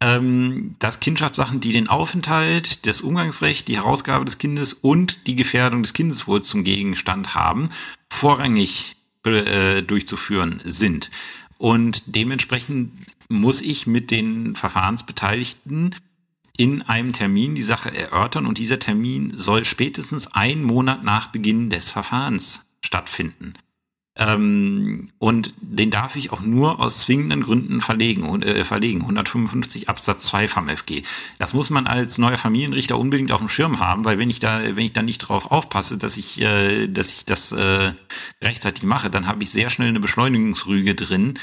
[0.00, 5.82] ähm, dass Kindschaftssachen, die den Aufenthalt, das Umgangsrecht, die Herausgabe des Kindes und die Gefährdung
[5.82, 7.70] des Kindeswohls zum Gegenstand haben,
[8.10, 11.10] vorrangig äh, durchzuführen sind.
[11.58, 12.92] Und dementsprechend
[13.28, 15.94] muss ich mit den Verfahrensbeteiligten
[16.56, 21.70] in einem Termin die Sache erörtern und dieser Termin soll spätestens einen Monat nach Beginn
[21.70, 23.54] des Verfahrens stattfinden.
[24.18, 29.02] Ähm, und den darf ich auch nur aus zwingenden Gründen verlegen, äh, verlegen.
[29.02, 31.02] 155 Absatz 2 vom FG.
[31.38, 34.60] Das muss man als neuer Familienrichter unbedingt auf dem Schirm haben, weil wenn ich da,
[34.60, 37.92] wenn ich da nicht drauf aufpasse, dass ich, äh, dass ich das äh,
[38.42, 41.34] rechtzeitig mache, dann habe ich sehr schnell eine Beschleunigungsrüge drin,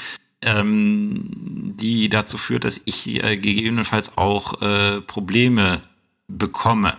[0.42, 5.80] ähm, die dazu führt, dass ich äh, gegebenenfalls auch äh, Probleme
[6.28, 6.98] bekomme.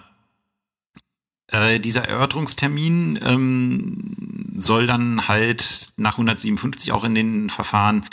[1.47, 8.05] Äh, dieser Erörterungstermin ähm, soll dann halt nach 157 auch in den Verfahren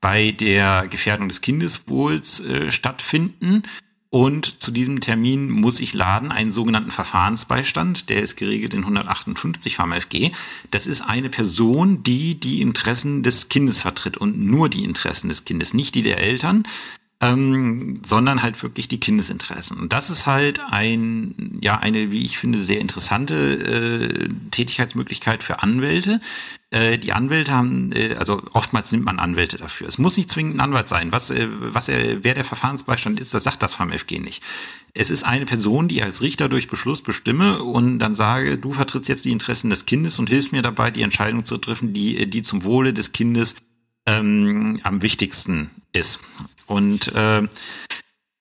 [0.00, 3.62] bei der Gefährdung des Kindeswohls äh, stattfinden.
[4.12, 9.76] Und zu diesem Termin muss ich laden einen sogenannten Verfahrensbeistand, der ist geregelt in 158
[9.76, 10.32] VMFG.
[10.72, 15.44] Das ist eine Person, die die Interessen des Kindes vertritt und nur die Interessen des
[15.44, 16.64] Kindes, nicht die der Eltern
[17.22, 19.76] ähm, sondern halt wirklich die Kindesinteressen.
[19.76, 25.62] Und das ist halt ein, ja, eine, wie ich finde, sehr interessante äh, Tätigkeitsmöglichkeit für
[25.62, 26.20] Anwälte.
[26.70, 29.86] Äh, die Anwälte haben, äh, also oftmals nimmt man Anwälte dafür.
[29.86, 31.12] Es muss nicht zwingend ein Anwalt sein.
[31.12, 34.42] Was, äh, was er, wer der Verfahrensbeistand ist, das sagt das vom FG nicht.
[34.94, 39.10] Es ist eine Person, die als Richter durch Beschluss bestimme und dann sage, du vertrittst
[39.10, 42.42] jetzt die Interessen des Kindes und hilfst mir dabei, die Entscheidung zu treffen, die, die
[42.42, 43.56] zum Wohle des Kindes
[44.06, 46.18] ähm, am wichtigsten ist.
[46.70, 47.42] Und äh,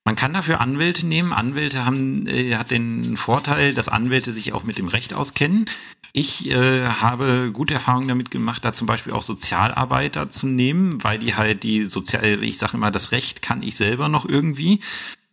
[0.05, 1.34] man kann dafür Anwälte nehmen.
[1.34, 5.65] Anwälte haben äh, hat den Vorteil, dass Anwälte sich auch mit dem Recht auskennen.
[6.13, 11.19] Ich äh, habe gute Erfahrungen damit gemacht, da zum Beispiel auch Sozialarbeiter zu nehmen, weil
[11.19, 14.80] die halt die sozial, ich sage immer, das Recht kann ich selber noch irgendwie.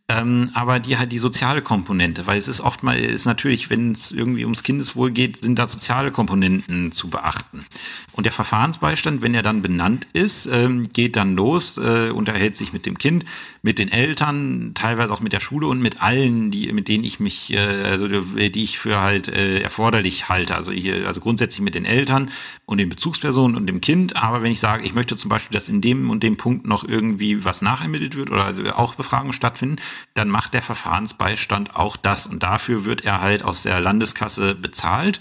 [0.09, 3.91] Ähm, aber die halt die soziale Komponente, weil es ist oft mal, ist natürlich, wenn
[3.91, 7.67] es irgendwie ums Kindeswohl geht, sind da soziale Komponenten zu beachten.
[8.13, 12.73] Und der Verfahrensbeistand, wenn er dann benannt ist, ähm, geht dann los, äh, unterhält sich
[12.73, 13.25] mit dem Kind,
[13.63, 17.19] mit den Eltern, teilweise auch mit der Schule und mit allen, die, mit denen ich
[17.19, 20.55] mich, äh, also die ich für halt äh, erforderlich halte.
[20.55, 22.31] Also hier, also grundsätzlich mit den Eltern
[22.65, 24.15] und den Bezugspersonen und dem Kind.
[24.15, 26.85] Aber wenn ich sage, ich möchte zum Beispiel, dass in dem und dem Punkt noch
[26.85, 29.83] irgendwie was nachermittelt wird oder auch Befragungen stattfinden,
[30.15, 32.27] dann macht der Verfahrensbeistand auch das.
[32.27, 35.21] Und dafür wird er halt aus der Landeskasse bezahlt.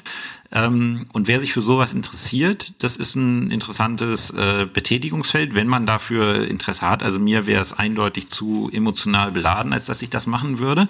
[0.52, 5.86] Ähm, und wer sich für sowas interessiert, das ist ein interessantes äh, Betätigungsfeld, wenn man
[5.86, 7.04] dafür Interesse hat.
[7.04, 10.88] Also mir wäre es eindeutig zu emotional beladen, als dass ich das machen würde.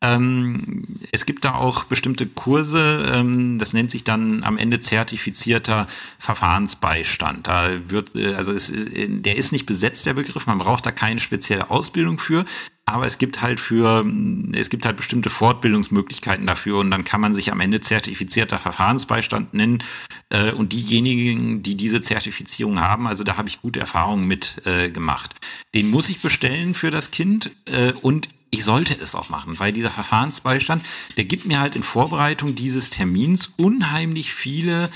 [0.00, 5.88] Ähm, es gibt da auch bestimmte Kurse, ähm, das nennt sich dann am Ende zertifizierter
[6.18, 7.48] Verfahrensbeistand.
[7.48, 11.18] Da wird, äh, also es, der ist nicht besetzt, der Begriff, man braucht da keine
[11.18, 12.44] spezielle Ausbildung für,
[12.88, 14.06] aber es gibt halt für,
[14.52, 19.52] es gibt halt bestimmte Fortbildungsmöglichkeiten dafür und dann kann man sich am Ende zertifizierter Verfahrensbeistand
[19.52, 19.82] nennen.
[20.30, 24.90] Äh, und diejenigen, die diese Zertifizierung haben, also da habe ich gute Erfahrungen mit äh,
[24.90, 25.34] gemacht.
[25.74, 29.72] Den muss ich bestellen für das Kind äh, und ich sollte es auch machen, weil
[29.72, 30.84] dieser Verfahrensbeistand,
[31.16, 34.90] der gibt mir halt in Vorbereitung dieses Termins unheimlich viele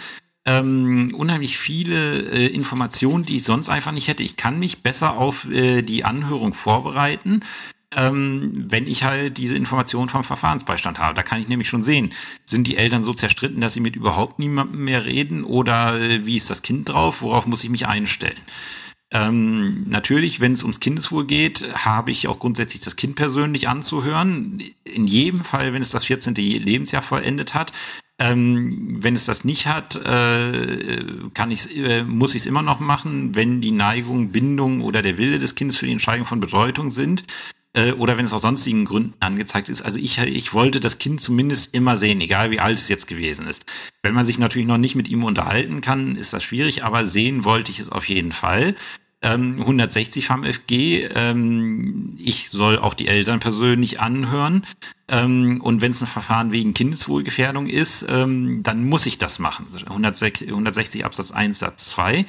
[0.44, 4.24] ähm, unheimlich viele äh, Informationen, die ich sonst einfach nicht hätte.
[4.24, 7.40] Ich kann mich besser auf äh, die Anhörung vorbereiten,
[7.96, 11.14] ähm, wenn ich halt diese Informationen vom Verfahrensbeistand habe.
[11.14, 12.12] Da kann ich nämlich schon sehen,
[12.44, 16.36] sind die Eltern so zerstritten, dass sie mit überhaupt niemandem mehr reden oder äh, wie
[16.36, 18.40] ist das Kind drauf, worauf muss ich mich einstellen.
[19.14, 24.62] Ähm, natürlich, wenn es ums Kindeswohl geht, habe ich auch grundsätzlich das Kind persönlich anzuhören.
[24.84, 26.34] In jedem Fall, wenn es das 14.
[26.34, 27.72] Lebensjahr vollendet hat.
[28.18, 32.78] Ähm, wenn es das nicht hat, äh, kann ich's, äh, muss ich es immer noch
[32.78, 36.90] machen, wenn die Neigung, Bindung oder der Wille des Kindes für die Entscheidung von Bedeutung
[36.90, 37.24] sind
[37.74, 39.82] äh, oder wenn es aus sonstigen Gründen angezeigt ist.
[39.82, 43.46] Also ich, ich wollte das Kind zumindest immer sehen, egal wie alt es jetzt gewesen
[43.46, 43.64] ist.
[44.02, 47.44] Wenn man sich natürlich noch nicht mit ihm unterhalten kann, ist das schwierig, aber sehen
[47.44, 48.74] wollte ich es auf jeden Fall.
[49.22, 51.08] 160 vom FG.
[51.14, 54.66] Ähm, ich soll auch die Eltern persönlich anhören.
[55.08, 59.66] Ähm, und wenn es ein Verfahren wegen Kindeswohlgefährdung ist, ähm, dann muss ich das machen.
[59.72, 62.26] 160, 160 Absatz 1 Satz 2.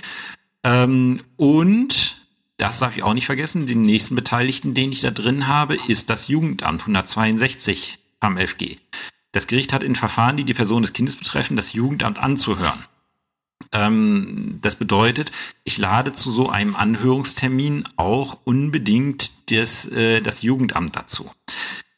[0.64, 2.18] Ähm, und
[2.58, 6.10] das darf ich auch nicht vergessen, den nächsten Beteiligten, den ich da drin habe, ist
[6.10, 8.78] das Jugendamt 162 vom FG.
[9.32, 12.80] Das Gericht hat in Verfahren, die die Person des Kindes betreffen, das Jugendamt anzuhören.
[13.72, 15.32] Ähm, das bedeutet,
[15.64, 21.30] ich lade zu so einem Anhörungstermin auch unbedingt das, äh, das Jugendamt dazu.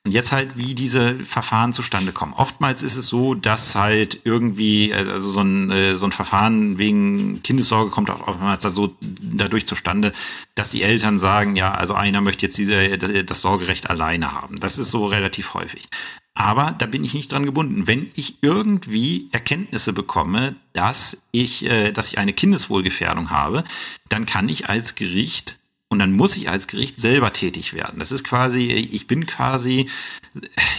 [0.05, 2.34] Und jetzt halt, wie diese Verfahren zustande kommen.
[2.34, 7.41] Oftmals ist es so, dass halt irgendwie, also so ein, äh, so ein Verfahren wegen
[7.41, 10.11] Kindessorge kommt auch oftmals so dadurch zustande,
[10.53, 14.57] dass die Eltern sagen, ja, also einer möchte jetzt diese, das, das Sorgerecht alleine haben.
[14.57, 15.89] Das ist so relativ häufig.
[16.36, 17.88] Aber da bin ich nicht dran gebunden.
[17.88, 23.64] Wenn ich irgendwie Erkenntnisse bekomme, dass ich, äh, dass ich eine Kindeswohlgefährdung habe,
[24.10, 28.00] dann kann ich als Gericht und dann muss ich als Gericht selber tätig werden.
[28.00, 29.88] Das ist quasi, ich bin quasi,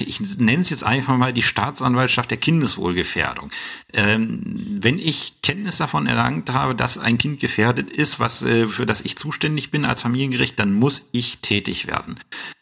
[0.01, 3.51] ich nenne es jetzt einfach mal die Staatsanwaltschaft der Kindeswohlgefährdung.
[3.95, 4.43] Ähm,
[4.83, 9.01] wenn ich Kenntnis davon erlangt habe, dass ein Kind gefährdet ist, was äh, für das
[9.01, 12.17] ich zuständig bin als Familiengericht, dann muss ich tätig werden.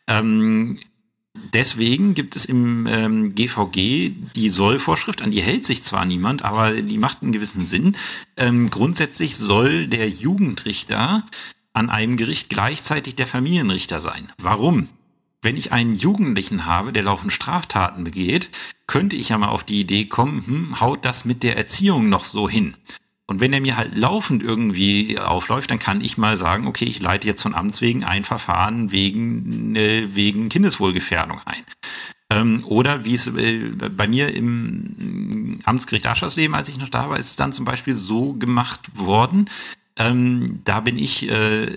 [0.06, 0.78] Ähm,
[1.52, 6.72] Deswegen gibt es im ähm, GVG die Sollvorschrift, an die hält sich zwar niemand, aber
[6.72, 7.96] die macht einen gewissen Sinn.
[8.36, 11.24] Ähm, grundsätzlich soll der Jugendrichter
[11.72, 14.30] an einem Gericht gleichzeitig der Familienrichter sein.
[14.38, 14.88] Warum?
[15.42, 18.48] Wenn ich einen Jugendlichen habe, der laufend Straftaten begeht,
[18.86, 22.24] könnte ich ja mal auf die Idee kommen, hm, haut das mit der Erziehung noch
[22.24, 22.74] so hin?
[23.26, 27.00] Und wenn er mir halt laufend irgendwie aufläuft, dann kann ich mal sagen, okay, ich
[27.00, 31.64] leite jetzt von Amts wegen ein Verfahren wegen, äh, wegen Kindeswohlgefährdung ein.
[32.30, 37.18] Ähm, oder wie es äh, bei mir im Amtsgericht Aschersleben, als ich noch da war,
[37.18, 39.48] ist es dann zum Beispiel so gemacht worden,
[39.96, 41.68] ähm, da bin ich, äh,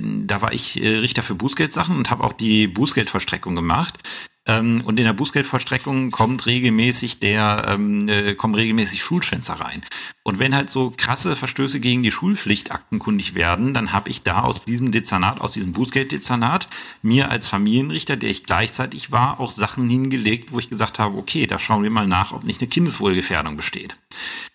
[0.00, 3.98] da war ich äh, Richter für Bußgeldsachen und habe auch die Bußgeldverstreckung gemacht.
[4.46, 9.82] Ähm, und in der Bußgeldverstreckung kommt regelmäßig der, ähm, äh, kommen regelmäßig Schulschwänzer rein.
[10.22, 14.42] Und wenn halt so krasse Verstöße gegen die Schulpflicht aktenkundig werden, dann habe ich da
[14.42, 16.68] aus diesem Dezernat, aus diesem Bußgelddezernat,
[17.02, 21.46] mir als Familienrichter, der ich gleichzeitig war, auch Sachen hingelegt, wo ich gesagt habe, okay,
[21.46, 23.94] da schauen wir mal nach, ob nicht eine Kindeswohlgefährdung besteht.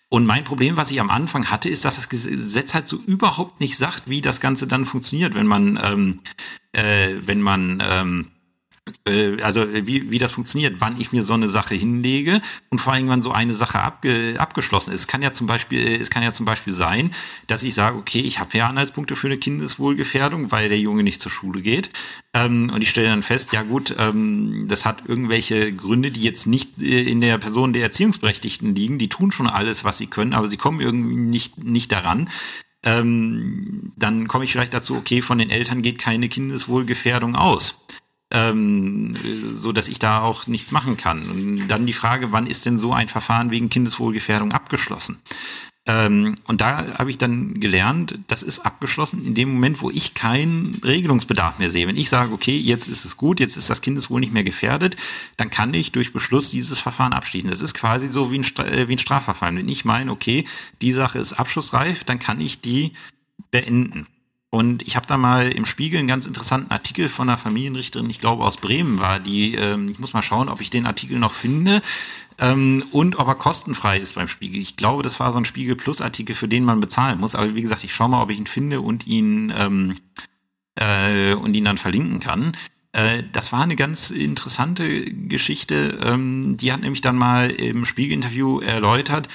[0.08, 3.60] Und mein Problem, was ich am Anfang hatte, ist, dass das Gesetz halt so überhaupt
[3.60, 6.20] nicht sagt, wie das Ganze dann funktioniert, wenn man, ähm,
[6.72, 8.26] äh, wenn man ähm,
[9.06, 12.92] äh, also wie, wie das funktioniert, wann ich mir so eine Sache hinlege und vor
[12.92, 15.00] allem, wann so eine Sache abge, abgeschlossen ist.
[15.00, 17.12] Es kann ja zum Beispiel, es kann ja zum Beispiel sein,
[17.46, 21.22] dass ich sage, okay, ich habe ja Anhaltspunkte für eine Kindeswohlgefährdung, weil der Junge nicht
[21.22, 21.90] zur Schule geht.
[22.34, 26.46] Ähm, und ich stelle dann fest, ja gut, ähm, das hat irgendwelche Gründe, die jetzt
[26.46, 28.98] nicht äh, in der Person der Erziehungsberechtigten liegen.
[28.98, 32.28] Die tun schon alles, was sie können, aber sie kommen irgendwie nicht, nicht daran.
[32.84, 37.76] Ähm, dann komme ich vielleicht dazu, okay, von den Eltern geht keine Kindeswohlgefährdung aus
[38.32, 39.14] ähm,
[39.52, 41.28] so dass ich da auch nichts machen kann.
[41.28, 45.20] Und dann die Frage, wann ist denn so ein Verfahren wegen Kindeswohlgefährdung abgeschlossen?
[45.84, 50.14] Ähm, und da habe ich dann gelernt, das ist abgeschlossen in dem Moment, wo ich
[50.14, 51.88] keinen Regelungsbedarf mehr sehe.
[51.88, 54.96] Wenn ich sage, okay, jetzt ist es gut, jetzt ist das Kindeswohl nicht mehr gefährdet,
[55.36, 57.50] dann kann ich durch Beschluss dieses Verfahren abschließen.
[57.50, 59.56] Das ist quasi so wie ein, äh, wie ein Strafverfahren.
[59.56, 60.44] Wenn ich meine, okay,
[60.80, 62.92] die Sache ist abschlussreif, dann kann ich die
[63.50, 64.06] beenden.
[64.54, 68.20] Und ich habe da mal im Spiegel einen ganz interessanten Artikel von einer Familienrichterin, ich
[68.20, 71.32] glaube aus Bremen war, die, ähm, ich muss mal schauen, ob ich den Artikel noch
[71.32, 71.80] finde
[72.38, 74.60] ähm, und ob er kostenfrei ist beim Spiegel.
[74.60, 77.34] Ich glaube, das war so ein Spiegel Plus Artikel, für den man bezahlen muss.
[77.34, 79.96] Aber wie gesagt, ich schaue mal, ob ich ihn finde und ihn ähm,
[80.74, 82.52] äh, und ihn dann verlinken kann.
[82.92, 85.98] Äh, das war eine ganz interessante Geschichte.
[86.04, 89.28] Ähm, die hat nämlich dann mal im Spiegel-Interview erläutert,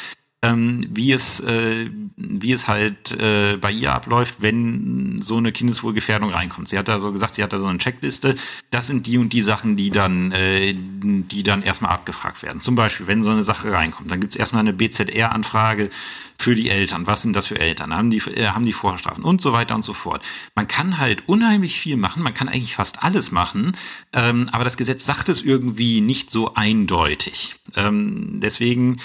[0.43, 6.29] ähm, wie es äh, wie es halt äh, bei ihr abläuft, wenn so eine Kindeswohlgefährdung
[6.29, 6.67] reinkommt.
[6.67, 8.35] Sie hat da so gesagt, sie hat da so eine Checkliste.
[8.69, 12.61] Das sind die und die Sachen, die dann äh, die dann erstmal abgefragt werden.
[12.61, 15.89] Zum Beispiel, wenn so eine Sache reinkommt, dann gibt's erstmal eine BZR-Anfrage
[16.37, 17.07] für die Eltern.
[17.07, 17.95] Was sind das für Eltern?
[17.95, 20.23] Haben die äh, haben die Vorstrafen und so weiter und so fort.
[20.53, 22.21] Man kann halt unheimlich viel machen.
[22.21, 23.75] Man kann eigentlich fast alles machen,
[24.13, 27.55] ähm, aber das Gesetz sagt es irgendwie nicht so eindeutig.
[27.75, 28.97] Ähm, deswegen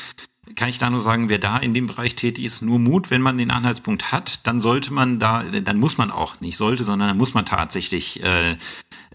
[0.55, 3.23] kann ich da nur sagen, wer da in dem Bereich tätig ist, nur Mut, wenn
[3.23, 7.09] man den Anhaltspunkt hat, dann sollte man da, dann muss man auch, nicht sollte, sondern
[7.09, 8.57] dann muss man tatsächlich äh,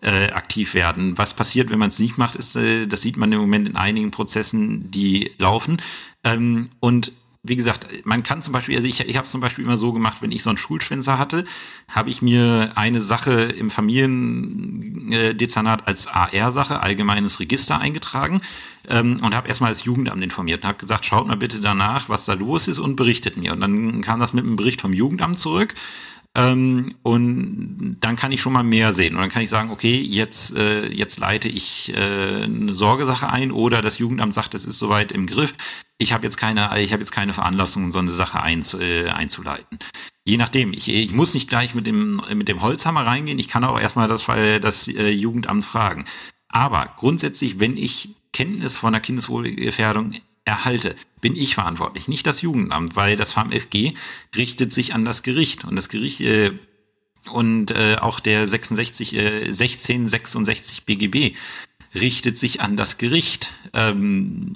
[0.02, 1.18] äh, aktiv werden.
[1.18, 3.76] Was passiert, wenn man es nicht macht, ist, äh, das sieht man im Moment in
[3.76, 5.78] einigen Prozessen, die laufen.
[6.24, 7.12] Ähm, und
[7.48, 10.18] wie gesagt, man kann zum Beispiel, also ich, ich habe zum Beispiel immer so gemacht,
[10.22, 11.46] wenn ich so einen Schulschwänzer hatte,
[11.88, 18.42] habe ich mir eine Sache im Familiendezernat als AR-Sache, allgemeines Register eingetragen
[18.88, 22.26] ähm, und habe erstmal das Jugendamt informiert und habe gesagt, schaut mal bitte danach, was
[22.26, 23.54] da los ist und berichtet mir.
[23.54, 25.76] Und dann kam das mit einem Bericht vom Jugendamt zurück
[26.38, 29.16] ähm, und dann kann ich schon mal mehr sehen.
[29.16, 33.52] Und dann kann ich sagen, okay, jetzt, äh, jetzt leite ich äh, eine Sorgesache ein
[33.52, 35.56] oder das Jugendamt sagt, es ist soweit im Griff.
[36.00, 39.80] Ich habe jetzt keine, ich habe jetzt keine Veranlassung, so eine Sache einz, äh, einzuleiten.
[40.26, 43.64] Je nachdem, ich, ich muss nicht gleich mit dem, mit dem Holzhammer reingehen, ich kann
[43.64, 46.06] auch erstmal das, das äh, Jugendamt fragen.
[46.50, 50.14] Aber grundsätzlich, wenn ich Kenntnis von der Kindeswohlgefährdung
[50.46, 53.94] erhalte, bin ich verantwortlich, nicht das Jugendamt, weil das FAMFG
[54.36, 56.52] richtet sich an das Gericht und das Gericht äh,
[57.32, 61.36] und äh, auch der 66 äh, 1666 BGB
[61.96, 63.54] richtet sich an das Gericht.
[63.74, 64.54] Ähm,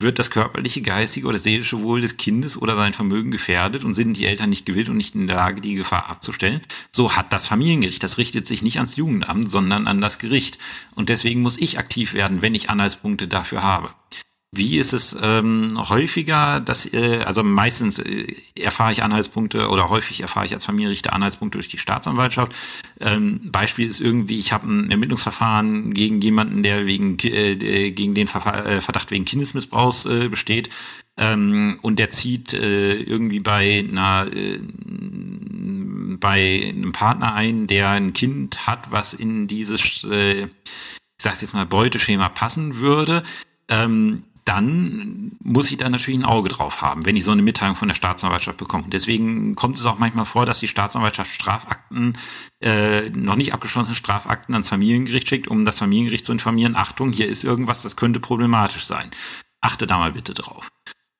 [0.00, 4.16] wird das körperliche, geistige oder seelische Wohl des Kindes oder sein Vermögen gefährdet und sind
[4.16, 6.60] die Eltern nicht gewillt und nicht in der Lage, die Gefahr abzustellen,
[6.92, 8.02] so hat das Familiengericht.
[8.02, 10.58] Das richtet sich nicht ans Jugendamt, sondern an das Gericht.
[10.94, 13.90] Und deswegen muss ich aktiv werden, wenn ich Anhaltspunkte dafür habe.
[14.56, 20.20] Wie ist es ähm, häufiger, dass, äh, also meistens äh, erfahre ich Anhaltspunkte oder häufig
[20.20, 22.54] erfahre ich als Familienrichter Anhaltspunkte durch die Staatsanwaltschaft.
[23.00, 28.28] Ähm, Beispiel ist irgendwie, ich habe ein Ermittlungsverfahren gegen jemanden, der wegen äh, gegen den
[28.28, 30.70] äh, Verdacht wegen Kindesmissbrauchs äh, besteht.
[31.16, 34.60] Ähm, und der zieht äh, irgendwie bei einer äh,
[36.18, 40.50] bei einem Partner ein, der ein Kind hat, was in dieses, äh, ich
[41.18, 43.22] sag's jetzt mal, Beuteschema passen würde.
[43.68, 47.76] Ähm, dann muss ich da natürlich ein Auge drauf haben, wenn ich so eine Mitteilung
[47.76, 48.84] von der Staatsanwaltschaft bekomme.
[48.88, 52.18] Deswegen kommt es auch manchmal vor, dass die Staatsanwaltschaft Strafakten,
[52.60, 57.28] äh, noch nicht abgeschlossene Strafakten ans Familiengericht schickt, um das Familiengericht zu informieren, Achtung, hier
[57.28, 59.10] ist irgendwas, das könnte problematisch sein.
[59.62, 60.68] Achte da mal bitte drauf.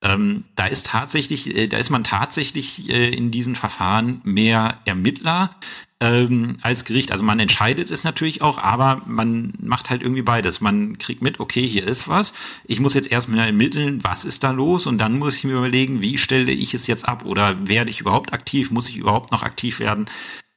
[0.03, 5.57] Ähm, da ist tatsächlich, äh, da ist man tatsächlich äh, in diesen Verfahren mehr Ermittler
[6.01, 7.13] ähm, als Gericht.
[7.13, 10.61] Also man entscheidet es natürlich auch, aber man macht halt irgendwie beides.
[10.61, 12.33] Man kriegt mit, okay, hier ist was.
[12.65, 16.01] Ich muss jetzt erstmal ermitteln, was ist da los und dann muss ich mir überlegen,
[16.03, 18.71] wie stelle ich es jetzt ab oder werde ich überhaupt aktiv?
[18.71, 20.07] Muss ich überhaupt noch aktiv werden?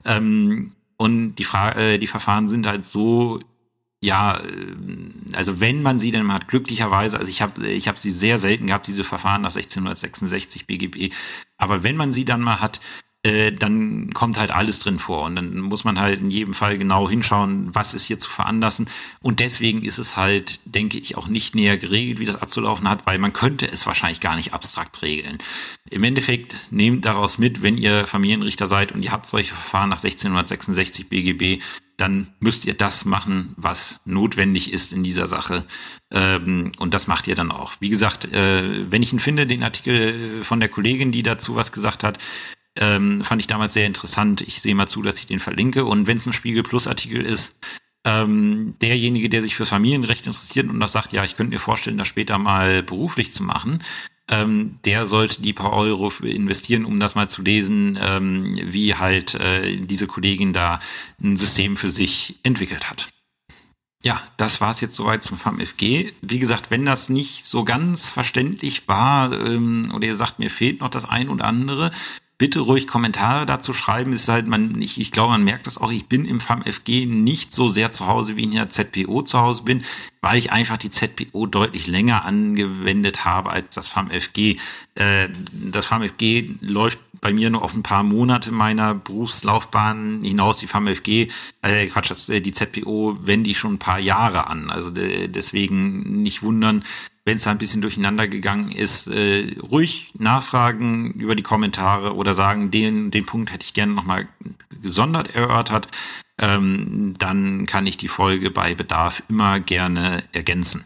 [0.06, 3.40] Ähm, und die Frage, äh, die Verfahren sind halt so
[4.02, 4.76] ja, äh,
[5.34, 8.40] also wenn man sie denn mal hat, glücklicherweise, also ich habe ich hab sie sehr
[8.40, 11.14] selten gehabt, diese Verfahren nach 1666 BGB,
[11.58, 12.80] aber wenn man sie dann mal hat,
[13.28, 16.78] äh, dann kommt halt alles drin vor und dann muss man halt in jedem Fall
[16.78, 18.88] genau hinschauen, was ist hier zu veranlassen
[19.22, 23.06] und deswegen ist es halt, denke ich, auch nicht näher geregelt, wie das abzulaufen hat,
[23.06, 25.38] weil man könnte es wahrscheinlich gar nicht abstrakt regeln.
[25.90, 30.04] Im Endeffekt nehmt daraus mit, wenn ihr Familienrichter seid und ihr habt solche Verfahren nach
[30.04, 31.62] 1666 BGB,
[31.98, 35.66] dann müsst ihr das machen, was notwendig ist in dieser Sache.
[36.12, 37.74] Ähm, und das macht ihr dann auch.
[37.80, 41.72] Wie gesagt, äh, wenn ich ihn finde, den Artikel von der Kollegin, die dazu was
[41.72, 42.20] gesagt hat,
[42.78, 44.42] ähm, fand ich damals sehr interessant.
[44.42, 45.86] Ich sehe mal zu, dass ich den verlinke.
[45.86, 47.66] Und wenn es ein Spiegel Plus Artikel ist,
[48.06, 51.98] ähm, derjenige, der sich fürs Familienrecht interessiert und noch sagt, ja, ich könnte mir vorstellen,
[51.98, 53.84] das später mal beruflich zu machen,
[54.30, 59.36] ähm, der sollte die paar Euro investieren, um das mal zu lesen, ähm, wie halt
[59.36, 60.80] äh, diese Kollegin da
[61.22, 63.10] ein System für sich entwickelt hat.
[64.04, 66.14] Ja, das war's jetzt soweit zum FAMFG.
[66.22, 70.82] Wie gesagt, wenn das nicht so ganz verständlich war ähm, oder ihr sagt, mir fehlt
[70.82, 71.92] noch das ein oder andere,
[72.38, 74.14] bitte ruhig Kommentare dazu schreiben.
[74.14, 75.92] Ist halt man, ich, ich glaube, man merkt das auch.
[75.92, 79.40] Ich bin im FAMFG nicht so sehr zu Hause, wie ich in der ZPO zu
[79.40, 79.84] Hause bin,
[80.22, 84.58] weil ich einfach die ZPO deutlich länger angewendet habe als das FAMFG.
[84.96, 90.58] Äh, das FAMFG läuft bei mir nur auf ein paar Monate meiner Berufslaufbahn hinaus.
[90.58, 91.30] Die FAMFG,
[91.64, 94.70] äh, Quatsch, das, äh, die ZPO wende ich schon ein paar Jahre an.
[94.70, 96.84] Also deswegen nicht wundern,
[97.28, 102.34] wenn es da ein bisschen durcheinander gegangen ist, äh, ruhig nachfragen über die Kommentare oder
[102.34, 104.30] sagen, den, den Punkt hätte ich gerne nochmal
[104.82, 105.90] gesondert erörtert.
[106.40, 110.86] Ähm, dann kann ich die Folge bei Bedarf immer gerne ergänzen.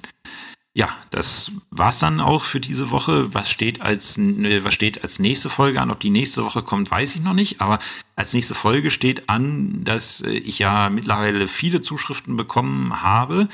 [0.74, 3.34] Ja, das war's dann auch für diese Woche.
[3.34, 5.92] Was steht als äh, was steht als nächste Folge an?
[5.92, 7.60] Ob die nächste Woche kommt, weiß ich noch nicht.
[7.60, 7.78] Aber
[8.16, 13.50] als nächste Folge steht an, dass äh, ich ja mittlerweile viele Zuschriften bekommen habe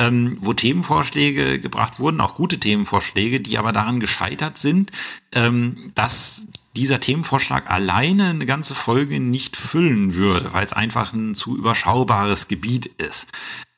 [0.00, 4.90] ähm, wo Themenvorschläge gebracht wurden, auch gute Themenvorschläge, die aber daran gescheitert sind,
[5.32, 11.34] ähm, dass dieser Themenvorschlag alleine eine ganze Folge nicht füllen würde, weil es einfach ein
[11.34, 13.28] zu überschaubares Gebiet ist.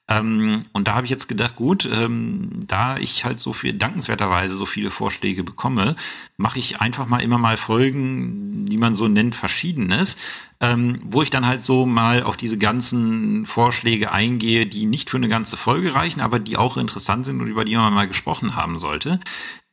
[0.08, 4.56] Ähm, und da habe ich jetzt gedacht, gut, ähm, da ich halt so viel dankenswerterweise
[4.56, 5.96] so viele Vorschläge bekomme,
[6.36, 10.16] mache ich einfach mal immer mal Folgen, die man so nennt, Verschiedenes,
[10.62, 15.16] ähm, wo ich dann halt so mal auf diese ganzen Vorschläge eingehe, die nicht für
[15.16, 18.54] eine ganze Folge reichen, aber die auch interessant sind und über die man mal gesprochen
[18.54, 19.18] haben sollte.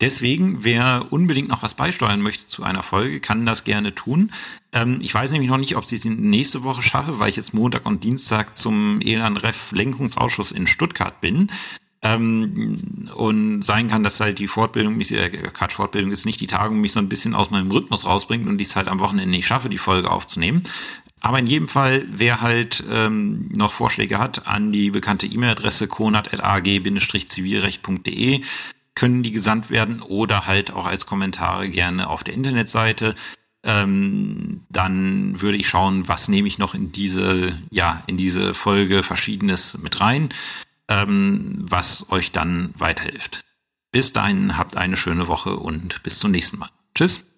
[0.01, 4.31] Deswegen, wer unbedingt noch was beisteuern möchte zu einer Folge, kann das gerne tun.
[4.73, 7.53] Ähm, ich weiß nämlich noch nicht, ob ich es nächste Woche schaffe, weil ich jetzt
[7.53, 11.51] Montag und Dienstag zum Elan-Ref Lenkungsausschuss in Stuttgart bin.
[12.01, 16.47] Ähm, und sein kann, dass halt die Fortbildung, mich, äh, Quatsch, Fortbildung ist nicht die
[16.47, 19.31] Tagung, mich so ein bisschen aus meinem Rhythmus rausbringt und ich es halt am Wochenende
[19.31, 20.63] nicht schaffe, die Folge aufzunehmen.
[21.21, 28.41] Aber in jedem Fall, wer halt ähm, noch Vorschläge hat, an die bekannte E-Mail-Adresse konat.ag-zivilrecht.de
[28.95, 33.15] können die gesandt werden oder halt auch als Kommentare gerne auf der Internetseite.
[33.63, 39.03] Ähm, dann würde ich schauen, was nehme ich noch in diese, ja, in diese Folge
[39.03, 40.29] Verschiedenes mit rein,
[40.89, 43.45] ähm, was euch dann weiterhilft.
[43.91, 46.69] Bis dahin habt eine schöne Woche und bis zum nächsten Mal.
[46.93, 47.28] Tschüss.